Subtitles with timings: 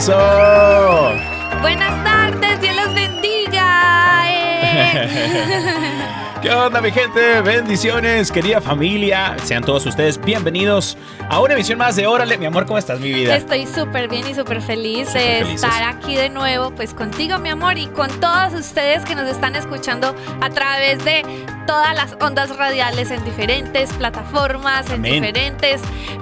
[0.00, 1.12] ¡Eso!
[1.60, 4.22] Buenas tardes, Dios los bendiga.
[4.30, 5.08] eh.
[6.40, 7.42] ¿Qué onda, mi gente?
[7.42, 9.36] Bendiciones, querida familia.
[9.44, 10.96] Sean todos ustedes bienvenidos
[11.28, 12.38] a una emisión más de Órale.
[12.38, 13.36] Mi amor, ¿cómo estás, mi vida?
[13.36, 15.64] Estoy súper bien y súper feliz Súper de felices.
[15.64, 19.54] estar aquí de nuevo, pues contigo, mi amor, y con todos ustedes que nos están
[19.54, 21.26] escuchando a través de
[21.70, 25.12] todas las ondas radiales en diferentes plataformas, en Amén.
[25.22, 25.80] diferentes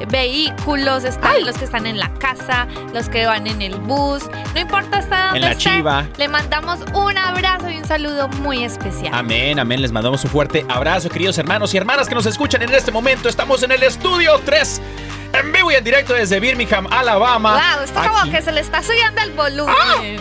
[0.08, 1.05] vehículos.
[1.05, 4.24] Están los que están en la casa, los que van en el bus.
[4.52, 6.06] No importa hasta dónde En la chiva.
[6.18, 9.14] Le mandamos un abrazo y un saludo muy especial.
[9.14, 9.80] Amén, amén.
[9.80, 13.30] Les mandamos un fuerte abrazo, queridos hermanos y hermanas que nos escuchan en este momento.
[13.30, 14.83] Estamos en el estudio 3,
[15.33, 17.55] en vivo y en directo desde Birmingham, Alabama.
[17.55, 20.20] Wow, esto como que se le está subiendo el volumen.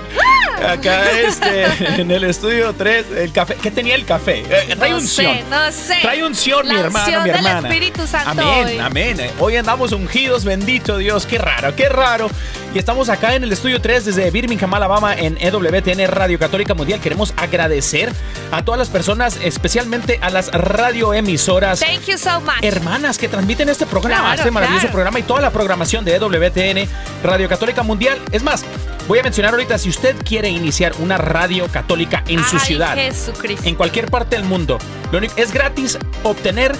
[0.66, 1.66] Acá este,
[2.02, 3.56] en el estudio 3, el café.
[3.62, 4.40] ¿Qué tenía el café?
[4.50, 5.36] Eh, trae no unción.
[5.36, 5.98] sé, no sé.
[6.02, 7.68] Trae unción, mi La hermano, mi del hermana.
[7.70, 8.78] Espíritu Santo Amén, hoy.
[8.80, 9.32] amén.
[9.40, 11.26] Hoy andamos ungidos, bendito Dios.
[11.26, 12.30] Qué raro, qué raro.
[12.74, 17.00] Y estamos acá en el estudio 3 desde Birmingham, Alabama, en EWTN Radio Católica Mundial.
[17.00, 18.12] Queremos agradecer
[18.52, 22.62] a todas las personas, especialmente a las radioemisoras Thank you so much.
[22.62, 24.94] hermanas que transmiten este programa, Claro, este maravilloso claro.
[24.94, 26.90] programa y toda la programación de EWTN,
[27.24, 28.20] Radio Católica Mundial.
[28.32, 28.64] Es más,
[29.08, 33.68] voy a mencionar ahorita, si usted quiere iniciar una radio católica en su ciudad, Jesucristo.
[33.68, 34.78] en cualquier parte del mundo,
[35.12, 36.76] lo único, es gratis obtener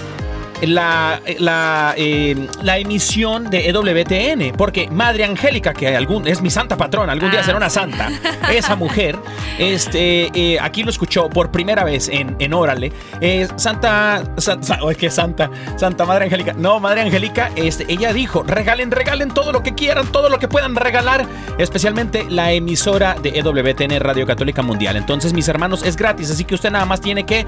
[0.62, 6.76] la, la, eh, la emisión de EWTN, porque Madre Angélica, que algún, es mi santa
[6.76, 7.44] patrona, algún día Ah.
[7.44, 8.08] será una santa,
[8.52, 9.16] esa mujer,
[9.58, 14.78] este, eh, aquí lo escuchó por primera vez en, en Órale, eh, Santa, Sa- Sa-
[14.82, 19.52] oh, qué santa, Santa Madre Angélica, no, Madre Angélica, este, ella dijo, regalen, regalen todo
[19.52, 21.26] lo que quieran, todo lo que puedan regalar,
[21.58, 24.96] especialmente la emisora de EWTN Radio Católica Mundial.
[24.96, 27.46] Entonces, mis hermanos, es gratis, así que usted nada más tiene que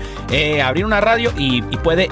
[0.63, 2.09] abrir una radio y, y puede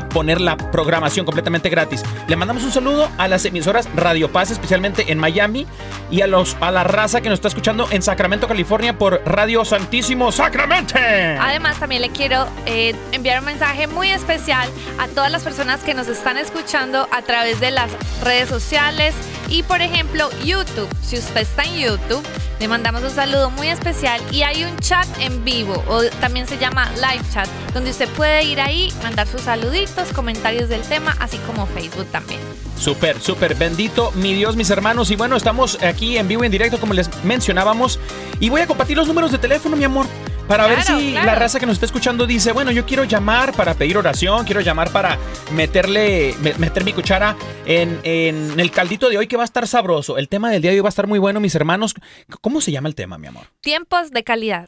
[0.00, 2.02] poner la programación completamente gratis.
[2.26, 5.66] Le mandamos un saludo a las emisoras Radio Paz, especialmente en Miami,
[6.10, 9.64] y a, los, a la raza que nos está escuchando en Sacramento, California, por Radio
[9.64, 10.98] Santísimo Sacramente.
[11.40, 15.94] Además, también le quiero eh, enviar un mensaje muy especial a todas las personas que
[15.94, 17.90] nos están escuchando a través de las
[18.22, 19.14] redes sociales
[19.48, 20.88] y, por ejemplo, YouTube.
[21.02, 22.22] Si usted está en YouTube,
[22.62, 26.58] le mandamos un saludo muy especial y hay un chat en vivo o también se
[26.58, 31.38] llama live chat, donde usted puede ir ahí, mandar sus saluditos, comentarios del tema, así
[31.38, 32.38] como Facebook también.
[32.78, 35.10] Súper, súper bendito, mi Dios, mis hermanos.
[35.10, 37.98] Y bueno, estamos aquí en vivo y en directo, como les mencionábamos.
[38.38, 40.06] Y voy a compartir los números de teléfono, mi amor.
[40.48, 41.26] Para ver si claro.
[41.26, 44.60] la raza que nos está escuchando dice, bueno, yo quiero llamar para pedir oración, quiero
[44.60, 45.16] llamar para
[45.52, 49.66] meterle, me- meter mi cuchara en, en el caldito de hoy que va a estar
[49.66, 50.18] sabroso.
[50.18, 51.94] El tema del día de hoy va a estar muy bueno, mis hermanos.
[52.42, 53.44] ¿Cómo se llama el tema, mi amor?
[53.60, 54.66] Tiempos de calidad.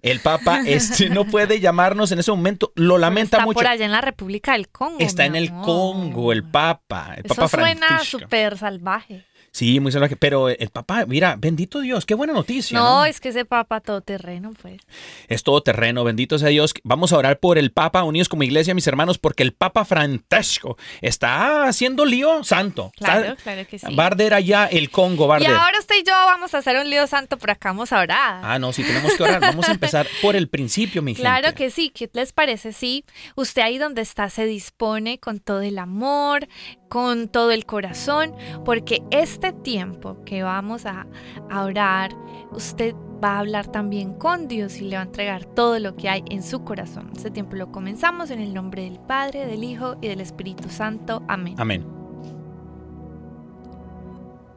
[0.01, 3.55] El Papa este, no puede llamarnos en ese momento, lo lamenta Está mucho.
[3.55, 4.99] por allá en la República del Congo.
[4.99, 5.51] Está en el.
[5.51, 9.25] Congo, el Papa, el Eso Papa suena súper salvaje.
[9.51, 12.77] Sí, muy salvaje, pero el Papa, mira, bendito Dios, qué buena noticia.
[12.77, 13.05] No, ¿no?
[13.05, 14.79] es que ese papa todoterreno, pues.
[15.27, 16.73] Es todo terreno, bendito sea Dios.
[16.83, 20.77] Vamos a orar por el Papa, unidos como iglesia, mis hermanos, porque el Papa Francesco
[21.01, 22.91] está haciendo lío santo.
[22.97, 23.95] Claro, Está- claro que sí.
[23.95, 26.77] Va a arder allá el Congo, a Y ahora usted y yo vamos a hacer
[26.77, 28.41] un lío santo por acá, vamos a orar.
[28.43, 29.41] Ah, no, sí, tenemos que orar.
[29.41, 31.63] Vamos a empezar por el principio, mi Claro gente.
[31.63, 32.73] que sí, ¿qué les parece?
[32.73, 33.03] Sí,
[33.35, 36.47] usted ahí donde está se dispone con todo el amor,
[36.89, 38.33] con todo el corazón,
[38.65, 41.07] porque este tiempo que vamos a,
[41.49, 42.15] a orar,
[42.51, 46.09] usted va a hablar también con Dios y le va a entregar todo lo que
[46.09, 47.11] hay en su corazón.
[47.15, 51.21] Este tiempo lo comenzamos en el nombre del Padre, del Hijo y del Espíritu Santo.
[51.27, 51.55] Amén.
[51.57, 51.99] Amén.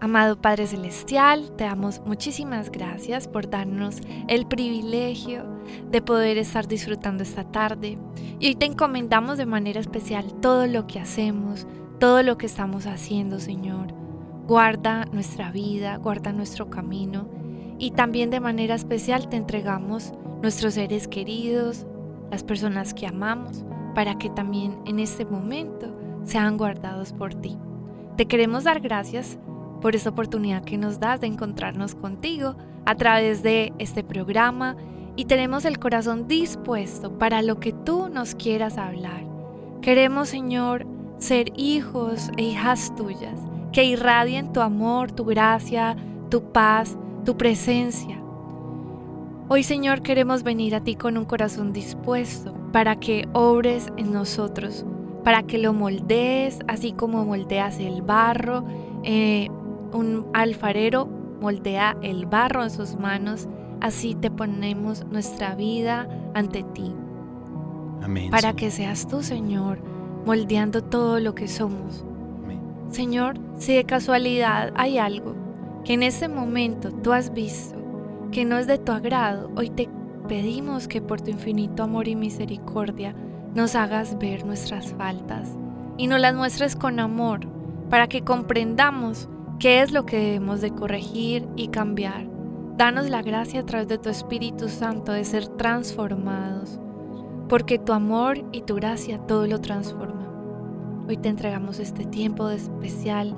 [0.02, 5.44] Amado Padre Celestial, te damos muchísimas gracias por darnos el privilegio
[5.92, 7.98] de poder estar disfrutando esta tarde.
[8.40, 11.68] Y hoy te encomendamos de manera especial todo lo que hacemos,
[12.02, 13.94] todo lo que estamos haciendo, Señor.
[14.48, 17.28] Guarda nuestra vida, guarda nuestro camino.
[17.78, 20.12] Y también de manera especial te entregamos
[20.42, 21.86] nuestros seres queridos,
[22.28, 23.64] las personas que amamos,
[23.94, 27.56] para que también en este momento sean guardados por ti.
[28.16, 29.38] Te queremos dar gracias
[29.80, 34.74] por esta oportunidad que nos das de encontrarnos contigo a través de este programa
[35.14, 39.24] y tenemos el corazón dispuesto para lo que tú nos quieras hablar.
[39.82, 40.84] Queremos, Señor,
[41.22, 43.40] ser hijos e hijas tuyas,
[43.72, 45.96] que irradien tu amor, tu gracia,
[46.28, 48.18] tu paz, tu presencia.
[49.48, 54.84] Hoy, Señor, queremos venir a ti con un corazón dispuesto para que obres en nosotros,
[55.24, 58.64] para que lo moldees, así como moldeas el barro.
[59.04, 59.48] eh,
[59.92, 61.06] un alfarero
[61.40, 63.48] moldea el barro en sus manos,
[63.80, 66.94] así te ponemos nuestra vida ante ti,
[68.02, 68.30] Amén.
[68.30, 69.80] para que seas tú, Señor,
[70.24, 72.04] moldeando todo lo que somos.
[72.90, 75.34] Señor, si de casualidad hay algo
[75.84, 77.76] que en ese momento tú has visto
[78.30, 79.88] que no es de tu agrado, hoy te
[80.28, 83.14] pedimos que por tu infinito amor y misericordia
[83.54, 85.56] nos hagas ver nuestras faltas
[85.96, 87.40] y nos las muestres con amor
[87.90, 89.28] para que comprendamos
[89.58, 92.26] qué es lo que debemos de corregir y cambiar.
[92.76, 96.80] Danos la gracia a través de tu Espíritu Santo de ser transformados,
[97.48, 100.28] porque tu amor y tu gracia todo lo transforma.
[101.08, 103.34] Hoy te entregamos este tiempo de especial,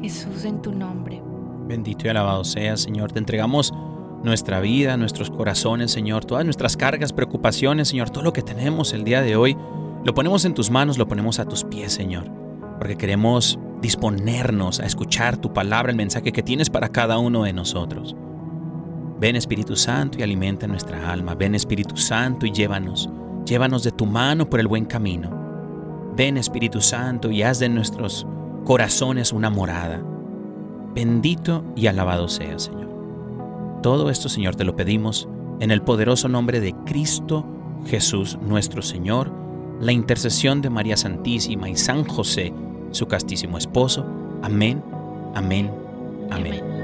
[0.00, 1.22] Jesús, en tu nombre.
[1.66, 3.12] Bendito y alabado sea, Señor.
[3.12, 3.72] Te entregamos
[4.22, 9.04] nuestra vida, nuestros corazones, Señor, todas nuestras cargas, preocupaciones, Señor, todo lo que tenemos el
[9.04, 9.56] día de hoy,
[10.04, 12.24] lo ponemos en tus manos, lo ponemos a tus pies, Señor,
[12.78, 17.52] porque queremos disponernos a escuchar tu palabra, el mensaje que tienes para cada uno de
[17.52, 18.16] nosotros.
[19.20, 21.34] Ven Espíritu Santo y alimenta nuestra alma.
[21.34, 23.10] Ven Espíritu Santo y llévanos.
[23.44, 25.30] Llévanos de tu mano por el buen camino.
[26.16, 28.26] Ven Espíritu Santo y haz de nuestros
[28.64, 30.02] corazones una morada.
[30.94, 32.88] Bendito y alabado sea, Señor.
[33.82, 35.28] Todo esto, Señor, te lo pedimos
[35.60, 37.44] en el poderoso nombre de Cristo
[37.86, 39.30] Jesús nuestro Señor,
[39.80, 42.52] la intercesión de María Santísima y San José,
[42.90, 44.04] su castísimo esposo.
[44.42, 44.82] Amén,
[45.34, 45.70] amén,
[46.30, 46.60] amén.
[46.60, 46.77] Amén.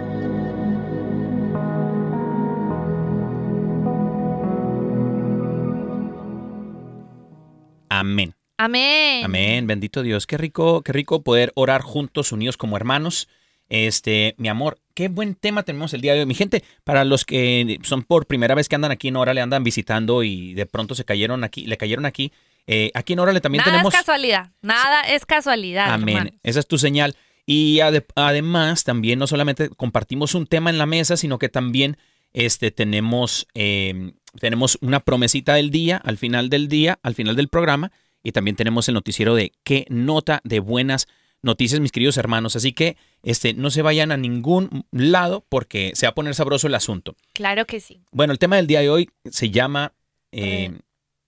[8.57, 9.25] Amén.
[9.25, 10.27] Amén, bendito Dios.
[10.27, 13.29] Qué rico, qué rico poder orar juntos, unidos como hermanos.
[13.69, 16.27] Este, mi amor, qué buen tema tenemos el día de hoy.
[16.27, 19.65] Mi gente, para los que son por primera vez que andan aquí en Órale, andan
[19.65, 22.31] visitando y de pronto se cayeron aquí, le cayeron aquí.
[22.67, 23.93] eh, aquí en Órale también Nada tenemos.
[23.93, 25.93] es casualidad, nada es casualidad.
[25.93, 26.39] Amén.
[26.43, 27.17] Esa es tu señal.
[27.47, 31.97] Y ade- además, también no solamente compartimos un tema en la mesa, sino que también
[32.35, 37.49] este, tenemos, eh, tenemos una promesita del día, al final del día, al final del
[37.49, 37.91] programa,
[38.23, 41.07] y también tenemos el noticiero de qué nota de buenas
[41.43, 42.57] noticias, mis queridos hermanos.
[42.57, 46.67] Así que este, no se vayan a ningún lado porque se va a poner sabroso
[46.67, 47.17] el asunto.
[47.35, 48.01] Claro que sí.
[48.13, 49.93] Bueno, el tema del día de hoy se llama
[50.33, 50.79] eh, Eh,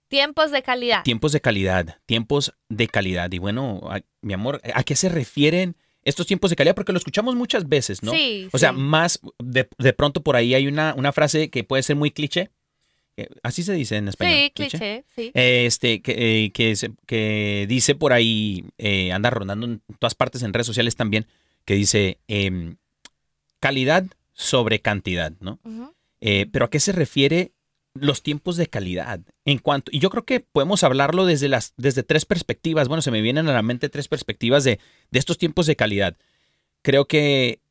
[0.09, 1.03] Tiempos de calidad.
[1.03, 3.29] tiempos de calidad, tiempos de calidad.
[3.31, 5.75] Y bueno, a- mi amor, ¿a qué se refieren
[6.07, 6.75] estos tiempos de calidad?
[6.75, 8.11] Porque lo escuchamos muchas veces, ¿no?
[8.11, 8.77] Sí, O sea, sí.
[8.77, 12.49] más de, de pronto por ahí hay una, una frase que puede ser muy cliché.
[13.41, 14.35] Así se dice en español.
[14.35, 15.31] Sí, cliché, sí.
[15.33, 16.75] Eh, Este, que, eh, que,
[17.07, 21.25] que dice por ahí, eh, anda rondando en todas partes en redes sociales también,
[21.65, 22.77] que dice em,
[23.59, 25.59] calidad sobre cantidad, ¿no?
[26.21, 27.53] Eh, pero ¿a qué se refiere
[28.01, 29.21] los tiempos de calidad.
[29.45, 32.87] En cuanto, y yo creo que podemos hablarlo desde las, desde tres perspectivas.
[32.87, 34.79] Bueno, se me vienen a la mente tres perspectivas de,
[35.11, 36.17] de estos tiempos de calidad.
[36.81, 37.61] Creo que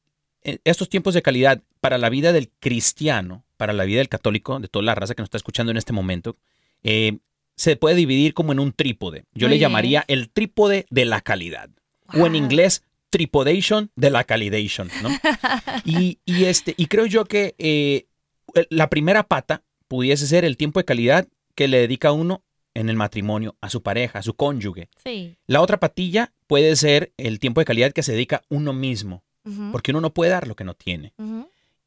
[0.43, 4.61] eh, estos tiempos de calidad para la vida del cristiano, para la vida del católico,
[4.61, 6.37] de toda la raza que nos está escuchando en este momento,
[6.83, 7.19] eh,
[7.57, 9.25] se puede dividir como en un trípode.
[9.35, 9.61] Yo Muy le bien.
[9.63, 11.71] llamaría el trípode de la calidad.
[12.15, 15.09] O en inglés, tripodation de la calidation, ¿no?
[15.85, 18.07] y, y este, y creo yo que eh,
[18.71, 22.43] la primera pata pudiese ser el tiempo de calidad que le dedica uno
[22.75, 24.89] en el matrimonio a su pareja, a su cónyuge.
[25.03, 25.37] Sí.
[25.47, 29.25] La otra patilla puede ser el tiempo de calidad que se dedica uno mismo,
[29.73, 31.15] porque uno no puede dar lo que no tiene.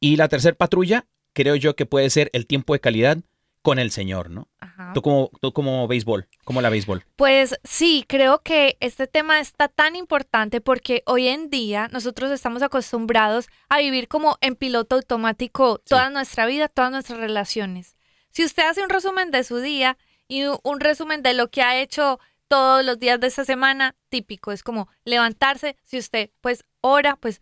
[0.00, 3.18] Y la tercera patrulla, creo yo que puede ser el tiempo de calidad
[3.62, 4.48] con el Señor, ¿no?
[4.58, 4.92] ajá.
[4.94, 7.04] Tú como, tú como béisbol, como la béisbol.
[7.16, 12.62] Pues sí, creo que este tema está tan importante porque hoy en día nosotros estamos
[12.62, 17.96] acostumbrados a vivir como en piloto automático toda nuestra vida, todas nuestras relaciones.
[18.30, 19.98] Si usted hace un resumen de su día
[20.28, 24.52] y un resumen de lo que ha hecho todos los días de esta semana, típico,
[24.52, 27.40] es como levantarse, si usted pues ora, pues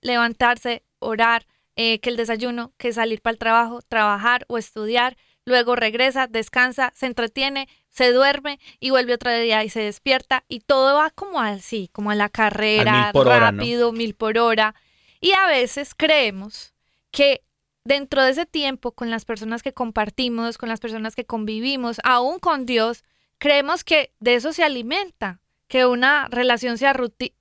[0.00, 5.76] levantarse, orar, eh, que el desayuno, que salir para el trabajo, trabajar o estudiar, luego
[5.76, 10.96] regresa, descansa, se entretiene, se duerme y vuelve otro día y se despierta y todo
[10.96, 13.58] va como así, como a la carrera, mil por hora, ¿no?
[13.58, 14.74] rápido, mil por hora.
[15.20, 16.74] Y a veces creemos
[17.10, 17.42] que
[17.84, 22.38] dentro de ese tiempo con las personas que compartimos, con las personas que convivimos, aún
[22.38, 23.04] con Dios,
[23.38, 26.86] creemos que de eso se alimenta, que una relación se,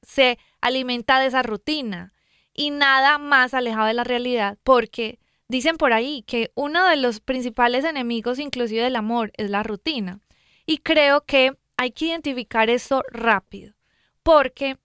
[0.01, 2.13] se alimenta de esa rutina
[2.53, 5.19] y nada más alejado de la realidad, porque
[5.51, 10.21] dicen por ahí que uno de los principales enemigos inclusive del amor es la rutina.
[10.65, 13.75] Y creo que hay que identificar eso rápido,
[14.23, 14.77] porque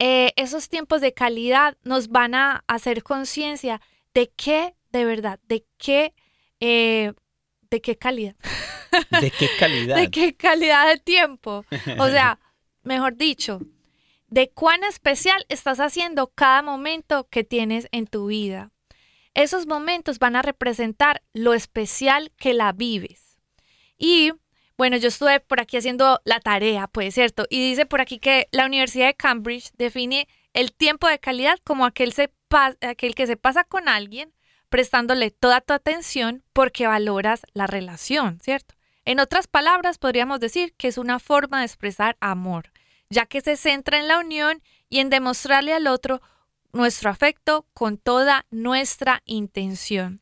[0.00, 3.80] eh, esos tiempos de calidad nos van a hacer conciencia
[4.14, 6.12] de qué, de verdad, de qué,
[6.58, 7.12] eh,
[7.70, 8.34] de qué calidad,
[9.20, 9.96] ¿De qué calidad?
[9.96, 11.64] de qué calidad de tiempo.
[11.98, 12.40] O sea,
[12.82, 13.60] mejor dicho,
[14.26, 18.71] de cuán especial estás haciendo cada momento que tienes en tu vida.
[19.34, 23.38] Esos momentos van a representar lo especial que la vives.
[23.96, 24.32] Y
[24.76, 28.48] bueno, yo estuve por aquí haciendo la tarea, pues cierto, y dice por aquí que
[28.52, 32.32] la Universidad de Cambridge define el tiempo de calidad como aquel, se
[32.80, 34.32] aquel que se pasa con alguien
[34.68, 38.74] prestándole toda tu atención porque valoras la relación, ¿cierto?
[39.04, 42.72] En otras palabras, podríamos decir que es una forma de expresar amor,
[43.10, 46.22] ya que se centra en la unión y en demostrarle al otro
[46.72, 50.20] nuestro afecto con toda nuestra intención.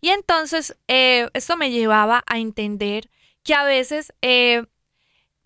[0.00, 3.10] Y entonces, eh, esto me llevaba a entender
[3.42, 4.64] que a veces eh,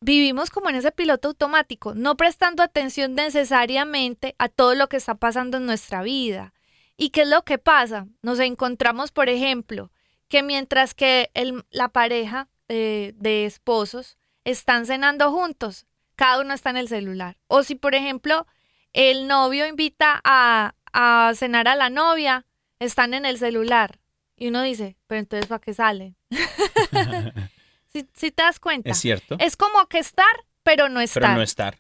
[0.00, 5.14] vivimos como en ese piloto automático, no prestando atención necesariamente a todo lo que está
[5.16, 6.54] pasando en nuestra vida.
[6.96, 8.06] ¿Y qué es lo que pasa?
[8.22, 9.90] Nos encontramos, por ejemplo,
[10.28, 16.70] que mientras que el- la pareja eh, de esposos están cenando juntos, cada uno está
[16.70, 17.36] en el celular.
[17.48, 18.46] O si, por ejemplo,
[18.92, 22.46] el novio invita a, a cenar a la novia,
[22.78, 24.00] están en el celular.
[24.36, 26.16] Y uno dice, pero entonces ¿para qué salen?
[27.88, 28.90] si, te das cuenta.
[28.90, 30.32] Es cierto, Es como que estar,
[30.62, 31.22] pero no estar.
[31.22, 31.78] pero no estar.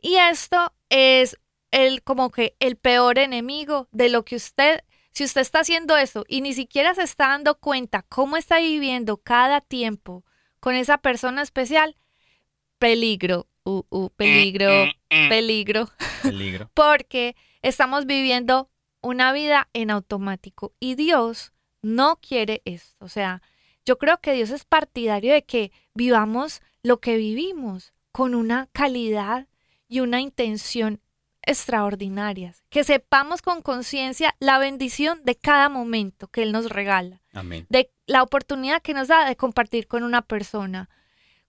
[0.00, 1.36] Y esto es
[1.70, 6.24] el como que el peor enemigo de lo que usted, si usted está haciendo eso
[6.28, 10.24] y ni siquiera se está dando cuenta cómo está viviendo cada tiempo
[10.60, 11.96] con esa persona especial,
[12.78, 15.88] peligro, uh, uh, peligro, peligro,
[16.22, 16.70] Peligro.
[16.74, 18.70] porque estamos viviendo
[19.02, 22.96] una vida en automático y Dios no quiere esto.
[23.04, 23.42] O sea,
[23.84, 29.46] yo creo que Dios es partidario de que vivamos lo que vivimos con una calidad
[29.86, 31.00] y una intención
[31.42, 37.66] extraordinarias, que sepamos con conciencia la bendición de cada momento que Él nos regala, Amén.
[37.70, 40.90] de la oportunidad que nos da de compartir con una persona.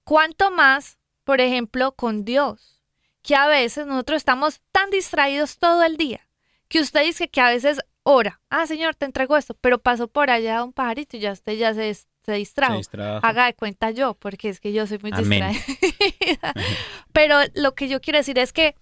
[0.05, 0.98] Cuanto más,
[1.29, 2.81] por ejemplo, con Dios,
[3.21, 6.27] que a veces nosotros estamos tan distraídos todo el día,
[6.67, 10.31] que usted dice que a veces ora, ah, Señor, te entrego esto, pero pasó por
[10.31, 12.73] allá un pajarito y ya usted ya se, se distrajo.
[12.73, 13.23] Se distrajo.
[13.23, 15.53] Haga de cuenta yo, porque es que yo soy muy Amén.
[15.53, 16.53] distraída.
[17.13, 18.73] Pero lo que yo quiero decir es que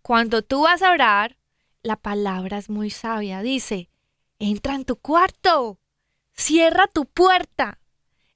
[0.00, 1.36] cuando tú vas a orar,
[1.82, 3.42] la palabra es muy sabia.
[3.42, 3.90] Dice,
[4.38, 5.78] entra en tu cuarto,
[6.32, 7.78] cierra tu puerta.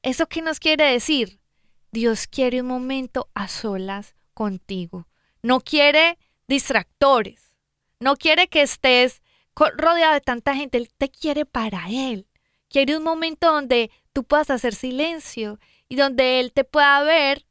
[0.03, 1.41] ¿Eso qué nos quiere decir?
[1.91, 5.09] Dios quiere un momento a solas contigo.
[5.43, 7.55] No quiere distractores.
[8.01, 9.23] No quiere que estés
[9.55, 10.79] rodeado de tanta gente.
[10.79, 12.27] Él te quiere para Él.
[12.69, 17.47] Quiere un momento donde tú puedas hacer silencio y donde Él te pueda ver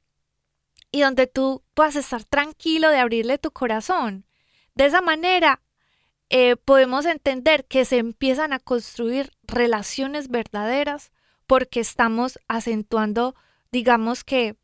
[0.91, 4.25] y donde tú puedas estar tranquilo de abrirle tu corazón.
[4.75, 5.61] De esa manera
[6.29, 11.11] eh, podemos entender que se empiezan a construir relaciones verdaderas
[11.47, 13.35] porque estamos acentuando,
[13.75, 14.55] digamos que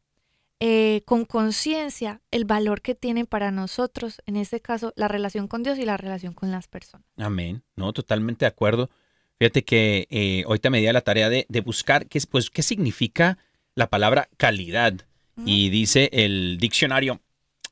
[0.62, 5.64] eh, con conciencia, el valor que tienen para nosotros, en este caso, la relación con
[5.64, 7.06] Dios y la relación con las personas.
[7.18, 7.62] Amén.
[7.76, 8.90] No, totalmente de acuerdo.
[9.38, 12.50] Fíjate que eh, ahorita me di a la tarea de, de buscar qué, es- pues,
[12.50, 13.38] qué significa
[13.76, 14.94] la palabra calidad.
[15.46, 17.20] Y dice el diccionario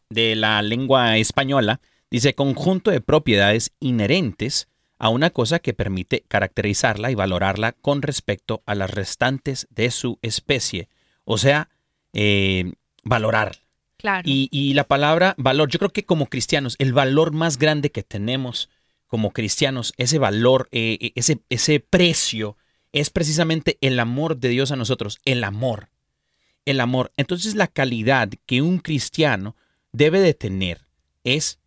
[0.09, 1.79] de la lengua española,
[2.09, 4.67] dice conjunto de propiedades inherentes
[4.97, 10.17] a una cosa que permite caracterizarla y valorarla con respecto a las restantes de su
[10.23, 10.89] especie.
[11.31, 11.69] O sea,
[12.13, 13.57] eh, valorar.
[13.97, 14.27] Claro.
[14.27, 18.01] Y, y la palabra valor, yo creo que como cristianos, el valor más grande que
[18.01, 18.67] tenemos
[19.05, 22.57] como cristianos, ese valor, eh, eh, ese, ese precio,
[22.93, 25.89] es precisamente el amor de Dios a nosotros, el amor.
[26.65, 27.11] El amor.
[27.15, 29.55] Entonces la calidad que un cristiano
[29.91, 30.87] debe de tener
[31.23, 31.59] es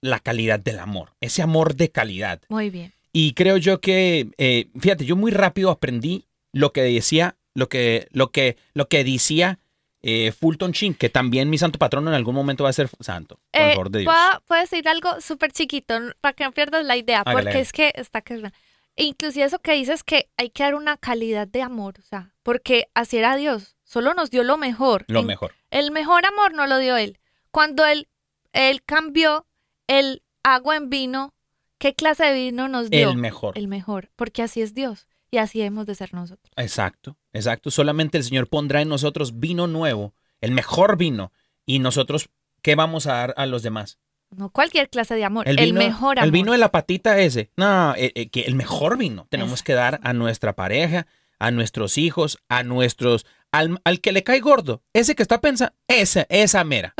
[0.00, 2.40] la calidad del amor, ese amor de calidad.
[2.48, 2.94] Muy bien.
[3.12, 8.08] Y creo yo que, eh, fíjate, yo muy rápido aprendí lo que decía, lo que,
[8.12, 9.58] lo que, lo que decía
[10.02, 13.38] eh, Fulton Sheen, que también mi santo patrono en algún momento va a ser santo,
[13.52, 14.12] por Eh, favor de Dios.
[14.14, 17.20] ¿puedo, puedo decir algo súper chiquito para que no pierdas la idea?
[17.20, 18.50] Hágale, porque es que está que...
[18.96, 22.88] Inclusive eso que dices que hay que dar una calidad de amor, o sea, porque
[22.94, 25.04] así era Dios, solo nos dio lo mejor.
[25.08, 25.52] Lo En- mejor.
[25.70, 27.18] El mejor amor no lo dio Él.
[27.50, 28.08] Cuando Él,
[28.52, 29.46] él cambió
[29.86, 31.34] el agua en vino,
[31.78, 33.10] ¿qué clase de vino nos dio?
[33.10, 33.56] El mejor.
[33.56, 36.52] El mejor, porque así es Dios y así hemos de ser nosotros.
[36.56, 37.70] Exacto, exacto.
[37.70, 41.32] Solamente el Señor pondrá en nosotros vino nuevo, el mejor vino.
[41.66, 42.30] Y nosotros,
[42.62, 43.98] ¿qué vamos a dar a los demás?
[44.36, 46.24] No cualquier clase de amor, el, vino, mejor amor.
[46.24, 47.50] El vino de la patita ese.
[47.56, 49.66] No, eh, eh, que el mejor vino tenemos Exacto.
[49.66, 51.06] que dar a nuestra pareja,
[51.38, 53.26] a nuestros hijos, a nuestros...
[53.52, 56.94] Al, al que le cae gordo, ese que está pensando, esa, esa mera.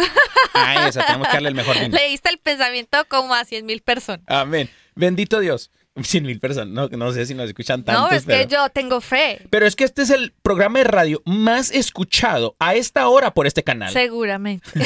[0.52, 1.96] A esa tenemos que darle el mejor vino.
[1.96, 4.25] Le diste el pensamiento como a 100 mil personas.
[4.26, 4.68] Amén.
[4.96, 5.70] Bendito Dios.
[6.02, 6.68] Cien mil personas.
[6.68, 8.11] No, no sé si nos escuchan tantos.
[8.11, 8.49] no, es pero...
[8.49, 12.56] que yo tengo fe, Pero es que este es el programa de radio más escuchado
[12.59, 13.92] a esta hora por este canal.
[13.92, 14.68] seguramente.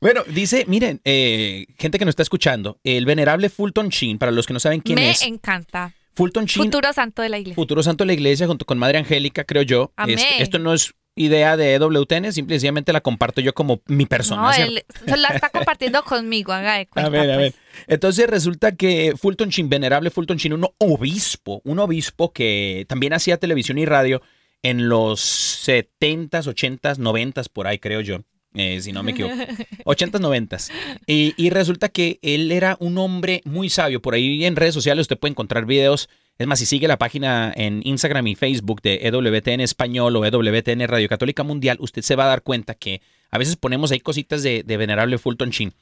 [0.00, 4.46] Bueno, dice, miren, eh, gente que nos está escuchando, el venerable Fulton Sheen, para los
[4.46, 5.92] que no saben quién Me es, encanta.
[6.14, 6.78] Fulton Sheen, futuro.
[6.88, 7.82] Futuro santo de la iglesia.
[7.82, 9.92] santo de la iglesia junto con Madre Angélica, creo yo.
[9.96, 10.18] Amén.
[10.18, 14.42] Este, esto no es idea de EWTN, simplemente la comparto yo como mi persona.
[14.42, 14.84] no, él
[15.16, 17.06] la está compartiendo conmigo, haga de cuenta.
[17.06, 17.52] A ver, a ver.
[17.52, 17.86] pues.
[17.86, 23.36] Entonces resulta que Fulton Sheen, venerable Fulton Sheen, un obispo, un obispo que también hacía
[23.38, 24.22] televisión y radio
[24.62, 25.20] en los
[25.68, 28.20] 70s, 80s, 90s, por ahí creo yo,
[28.54, 29.34] eh, si no me equivoco.
[29.84, 30.70] 80s, 90s.
[31.06, 34.00] Y, y resulta que él era un hombre muy sabio.
[34.00, 36.08] Por ahí en redes sociales usted puede encontrar videos.
[36.38, 40.86] Es más, si sigue la página en Instagram y Facebook de EWTN Español o EWTN
[40.86, 44.42] Radio Católica Mundial, usted se va a dar cuenta que a veces ponemos ahí cositas
[44.42, 45.74] de, de venerable Fulton Sheen.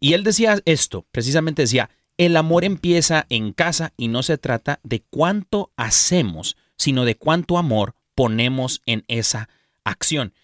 [0.00, 4.80] Y él decía esto, precisamente decía, el amor empieza en casa y no se trata
[4.82, 9.48] de cuánto hacemos, sino de cuánto amor ponemos en esa
[9.84, 10.34] acción.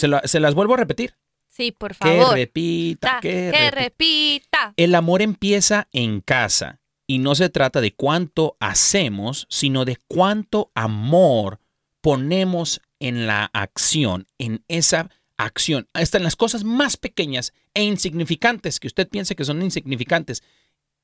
[0.00, 1.14] Se, la- se las vuelvo a repetir.
[1.48, 2.34] Sí, por Que favor.
[2.34, 3.70] repita, Ta- que que repita.
[3.70, 4.74] repita.
[4.76, 10.70] El amor empieza en casa y no se trata de cuánto hacemos, sino de cuánto
[10.74, 11.58] amor
[12.00, 18.78] ponemos en la acción, en esa acción, hasta en las cosas más pequeñas e insignificantes
[18.80, 20.42] que usted piense que son insignificantes.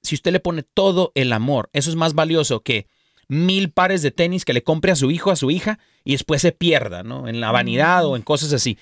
[0.02, 2.86] Si usted le pone todo el amor, eso es más valioso que
[3.28, 6.42] mil pares de tenis que le compre a su hijo, a su hija, y después
[6.42, 7.26] se pierda, ¿no?
[7.28, 8.78] En la vanidad o en cosas así.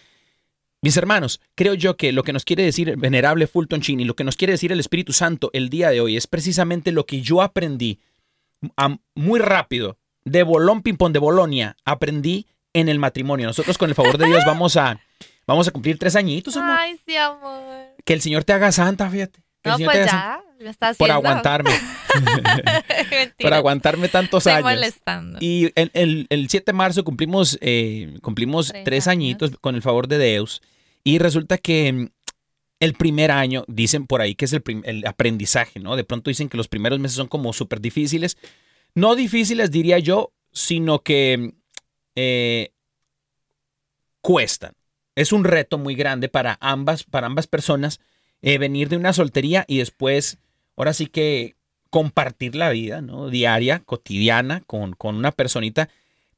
[0.82, 4.04] Mis hermanos, creo yo que lo que nos quiere decir el venerable Fulton Sheen y
[4.04, 7.06] lo que nos quiere decir el Espíritu Santo el día de hoy es precisamente lo
[7.06, 8.00] que yo aprendí
[8.76, 11.76] a- muy rápido de Bolón Pimpón de Bolonia.
[11.86, 13.46] Aprendí en el matrimonio.
[13.46, 15.00] Nosotros con el favor de Dios vamos a,
[15.46, 16.76] vamos a cumplir tres añitos, amor.
[16.78, 17.62] Ay, sí, amor.
[18.04, 19.40] Que el Señor te haga santa, fíjate.
[19.62, 21.70] Que el No, te pues haga ya, está Por aguantarme,
[23.40, 24.64] por aguantarme tantos Estoy años.
[24.80, 25.38] molestando.
[25.40, 29.18] Y el, el- el 7 de marzo cumplimos, eh, cumplimos Tres tres años.
[29.24, 30.62] añitos con el favor de Deus.
[31.02, 32.08] Y resulta que mm,
[32.80, 35.96] el primer año, dicen por ahí que es el, el aprendizaje, ¿no?
[35.96, 38.36] De pronto dicen que los primeros meses son como súper difíciles.
[38.94, 41.48] No difíciles, diría yo, sino que mm,
[42.16, 42.70] eh,
[44.20, 44.72] cuestan.
[45.16, 48.00] Es un reto muy grande para ambas, para ambas personas
[48.42, 50.38] eh, venir de una soltería y después,
[50.76, 51.56] ahora sí que
[51.90, 53.28] compartir la vida, ¿no?
[53.30, 55.88] Diaria, cotidiana, con, con una personita.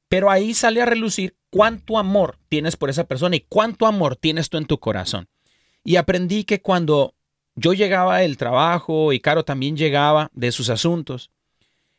[0.09, 4.51] Pero ahí sale a relucir cuánto amor tienes por esa persona y cuánto amor tienes
[4.51, 5.29] tú en tu corazón.
[5.83, 7.15] Y aprendí que cuando
[7.55, 11.31] yo llegaba del trabajo y Caro también llegaba de sus asuntos,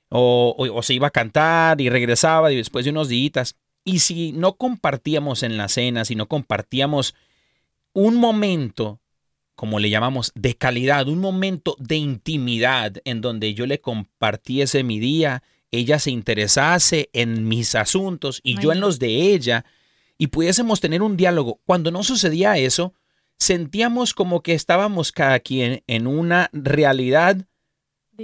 [0.10, 4.32] o, o- o se iba a cantar y regresaba después de unos días, y si
[4.34, 7.16] no compartíamos en la cena, si no compartíamos
[7.94, 9.00] un momento,
[9.58, 15.00] como le llamamos, de calidad, un momento de intimidad en donde yo le compartiese mi
[15.00, 15.42] día,
[15.72, 19.66] ella se interesase en mis asuntos y yo en los de ella
[20.20, 21.60] y pudiésemos tener un diálogo.
[21.66, 22.94] Cuando no sucedía eso,
[23.40, 27.44] sentíamos como que estábamos cada quien en una realidad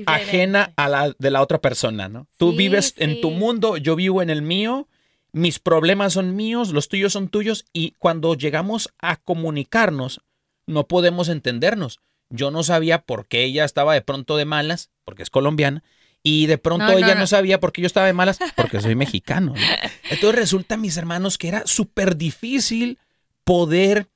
[0.05, 2.27] ajena a la de la otra persona, ¿no?
[2.37, 4.87] Tú Sí, vives en tu mundo, yo vivo en el mío,
[5.31, 10.21] mis problemas son míos, los tuyos son tuyos y cuando llegamos a comunicarnos
[10.67, 11.99] no podemos entendernos.
[12.29, 15.83] Yo no sabía por qué ella estaba de pronto de malas, porque es colombiana,
[16.23, 17.27] y de pronto No, ella no, no.
[17.27, 19.53] sabía por qué yo estaba de malas, porque soy mexicano.
[19.55, 19.61] ¿no?
[20.09, 22.97] Entonces resulta, mis hermanos, que era súper difícil
[23.43, 24.07] poder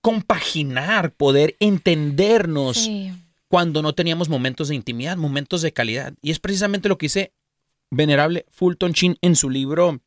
[0.00, 3.12] compaginar, poder entendernos Sí.
[3.48, 6.14] cuando no teníamos momentos de intimidad, momentos de calidad.
[6.22, 7.32] Y es precisamente lo que dice
[7.90, 10.00] Venerable Fulton Chin en su libro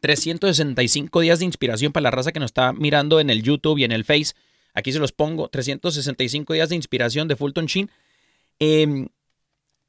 [0.00, 3.84] 365 días de inspiración para la raza que nos está mirando en el YouTube y
[3.84, 4.34] en el Face.
[4.74, 7.90] Aquí se los pongo, 365 días de inspiración de Fulton Chin.
[8.58, 9.08] Eh,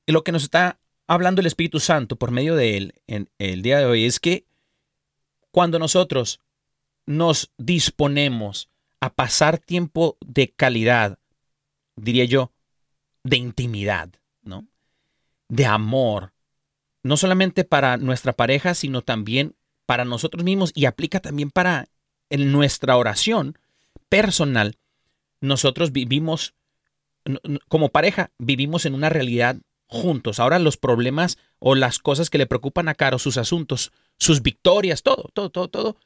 [0.07, 3.79] lo que nos está hablando el Espíritu Santo por medio de él en el día
[3.79, 4.45] de hoy es que
[5.51, 6.39] cuando nosotros
[7.05, 11.19] nos disponemos a pasar tiempo de calidad,
[11.95, 12.51] diría yo,
[13.23, 14.09] de intimidad,
[14.41, 14.67] ¿no?
[15.49, 16.33] De amor,
[17.03, 19.55] no solamente para nuestra pareja, sino también
[19.87, 21.87] para nosotros mismos y aplica también para
[22.29, 23.57] en nuestra oración
[24.09, 24.75] personal.
[25.41, 26.53] Nosotros vivimos,
[27.69, 30.39] como pareja, vivimos en una realidad juntos.
[30.39, 35.03] Ahora los problemas o las cosas que le preocupan a Caro, sus asuntos, sus victorias,
[35.03, 35.97] todo, todo, todo, todo,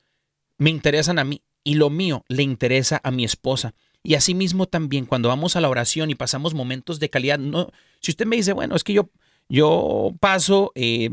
[0.58, 3.74] me interesan a mí y lo mío le interesa a mi esposa.
[4.04, 8.12] Y asimismo también cuando vamos a la oración y pasamos momentos de calidad, no, si
[8.12, 9.10] usted me dice, bueno, es que yo,
[9.50, 11.10] yo paso eh,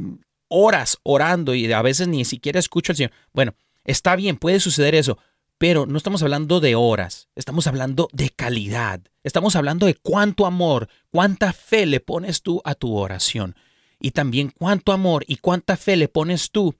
[0.48, 3.12] horas orando y a veces ni siquiera escucho al Señor.
[3.32, 5.18] Bueno, está bien, puede suceder eso,
[5.58, 10.88] pero no estamos hablando de horas, estamos hablando de calidad, estamos hablando de cuánto amor,
[11.10, 13.56] cuánta fe le pones tú a tu oración
[14.00, 16.76] y también cuánto amor y cuánta fe le pones tú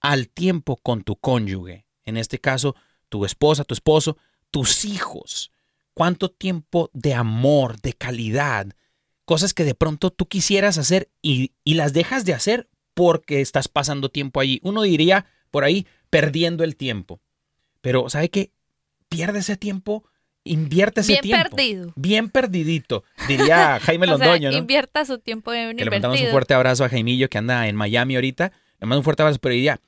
[0.00, 2.74] al tiempo con tu cónyuge, en este caso
[3.08, 4.16] tu esposa, tu esposo,
[4.50, 5.50] tus hijos,
[5.94, 8.68] cuánto tiempo de amor, de calidad,
[9.24, 13.68] cosas que de pronto tú quisieras hacer y, y las dejas de hacer porque estás
[13.68, 14.60] pasando tiempo allí.
[14.62, 17.20] Uno diría por ahí perdiendo el tiempo.
[17.80, 18.50] Pero ¿sabe qué?
[19.08, 20.04] Pierde ese tiempo,
[20.44, 21.56] invierte ese Bien tiempo.
[21.56, 21.92] perdido.
[21.96, 24.56] Bien perdidito, diría Jaime O sea, Londoño, ¿no?
[24.58, 27.76] invierta su tiempo en Que le mandamos un fuerte abrazo a Jaimillo que anda en
[27.76, 28.52] Miami ahorita.
[28.80, 29.80] Le mando un fuerte abrazo, pero diría,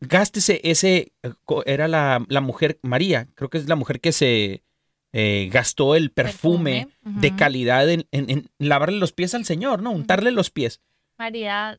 [0.00, 1.12] gástese ese,
[1.66, 4.62] era la, la mujer, María, creo que es la mujer que se
[5.12, 9.82] eh, gastó el perfume, Perfume, de calidad en, en- en lavarle los pies al Señor,
[9.82, 9.90] ¿no?
[9.90, 10.80] Untarle los pies.
[11.18, 11.78] María,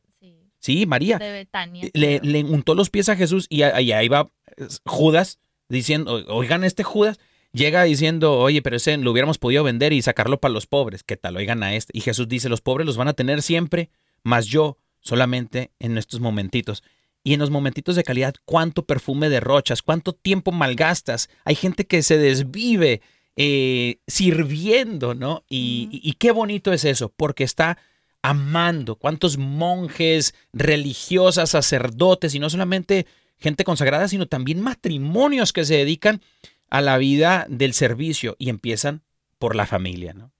[0.62, 1.18] sí, María.
[1.18, 1.84] de Betania.
[1.92, 2.32] Le, creo.
[2.32, 6.82] le untó los pies a Jesús y ahí ahí va eh, Judas diciendo, oigan, este
[6.84, 7.18] Judas
[7.52, 11.02] llega diciendo, oye, pero ese lo hubiéramos podido vender y sacarlo para los pobres.
[11.02, 11.36] ¿Qué tal?
[11.36, 11.96] Oigan a este.
[11.96, 13.90] Y Jesús dice, los pobres los van a tener siempre,
[14.22, 16.82] más yo solamente en estos momentitos.
[17.24, 19.82] Y en los momentitos de calidad, ¿cuánto perfume derrochas?
[19.82, 21.28] ¿Cuánto tiempo malgastas?
[21.44, 23.00] Hay gente que se desvive
[23.36, 25.44] eh, sirviendo, ¿no?
[25.48, 27.78] Y, y- y qué bonito es eso, porque está
[28.22, 28.96] amando.
[28.96, 33.06] ¿Cuántos monjes, religiosas, sacerdotes, y no solamente
[33.38, 36.22] gente consagrada, sino también matrimonios que se dedican
[36.70, 39.02] a la vida del servicio y empiezan
[39.38, 40.32] por la familia, ¿no?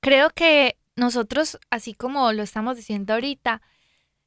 [0.00, 3.62] Creo que nosotros, así como lo estamos diciendo ahorita,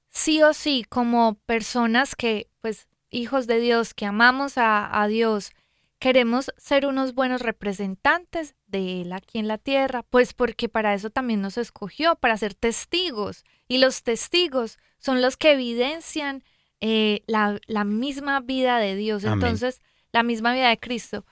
[0.10, 5.52] sí o sí, como personas que, pues, hijos de Dios, que amamos a, a Dios,
[6.00, 11.10] queremos ser unos buenos representantes de Él aquí en la tierra, pues porque para eso
[11.10, 13.44] también nos escogió, para ser testigos.
[13.68, 16.44] Y los testigos son los que evidencian
[16.80, 19.36] eh, la, la misma vida de Dios, Amén.
[19.36, 19.82] entonces,
[20.12, 21.26] la misma vida de Cristo.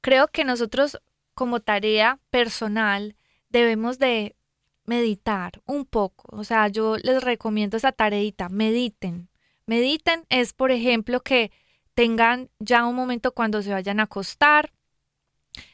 [0.00, 0.98] Creo que nosotros
[1.34, 3.16] como tarea personal
[3.48, 4.36] debemos de
[4.84, 6.34] meditar un poco.
[6.36, 9.28] O sea, yo les recomiendo esa tareita, mediten.
[9.66, 11.50] Mediten es, por ejemplo, que
[11.96, 14.70] tengan ya un momento cuando se vayan a acostar,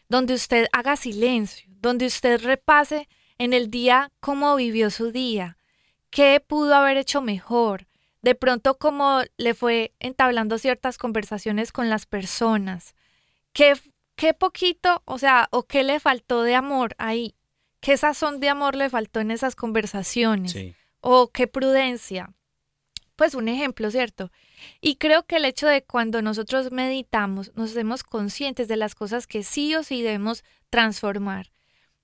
[0.09, 3.09] donde usted haga silencio, donde usted repase
[3.39, 5.59] en el día cómo vivió su día,
[6.11, 7.89] qué pudo haber hecho mejor,
[8.23, 12.95] de pronto cómo le fue entablando ciertas conversaciones con las personas,
[13.53, 13.75] qué,
[14.15, 17.35] qué poquito, o sea, o qué le faltó de amor ahí,
[17.81, 20.77] qué sazón de amor le faltó en esas conversaciones Sí.
[21.01, 22.33] o qué prudencia.
[23.17, 24.31] Pues un ejemplo, ¿cierto?
[24.81, 29.27] Y creo que el hecho de cuando nosotros meditamos, nos hacemos conscientes de las cosas
[29.27, 31.53] que sí o sí debemos transformar.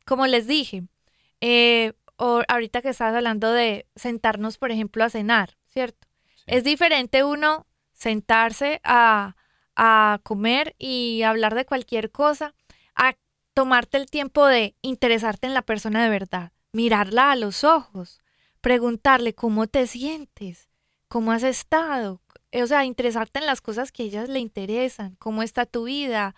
[0.05, 0.85] Como les dije,
[1.41, 6.09] eh, o ahorita que estabas hablando de sentarnos, por ejemplo, a cenar, ¿cierto?
[6.47, 9.37] Es diferente uno sentarse a,
[9.77, 12.55] a comer y hablar de cualquier cosa,
[12.95, 13.15] a
[13.55, 18.21] tomarte el tiempo de interesarte en la persona de verdad, mirarla a los ojos,
[18.61, 20.68] preguntarle cómo te sientes,
[21.09, 22.21] cómo has estado,
[22.53, 26.35] o sea, interesarte en las cosas que a ellas le interesan, cómo está tu vida,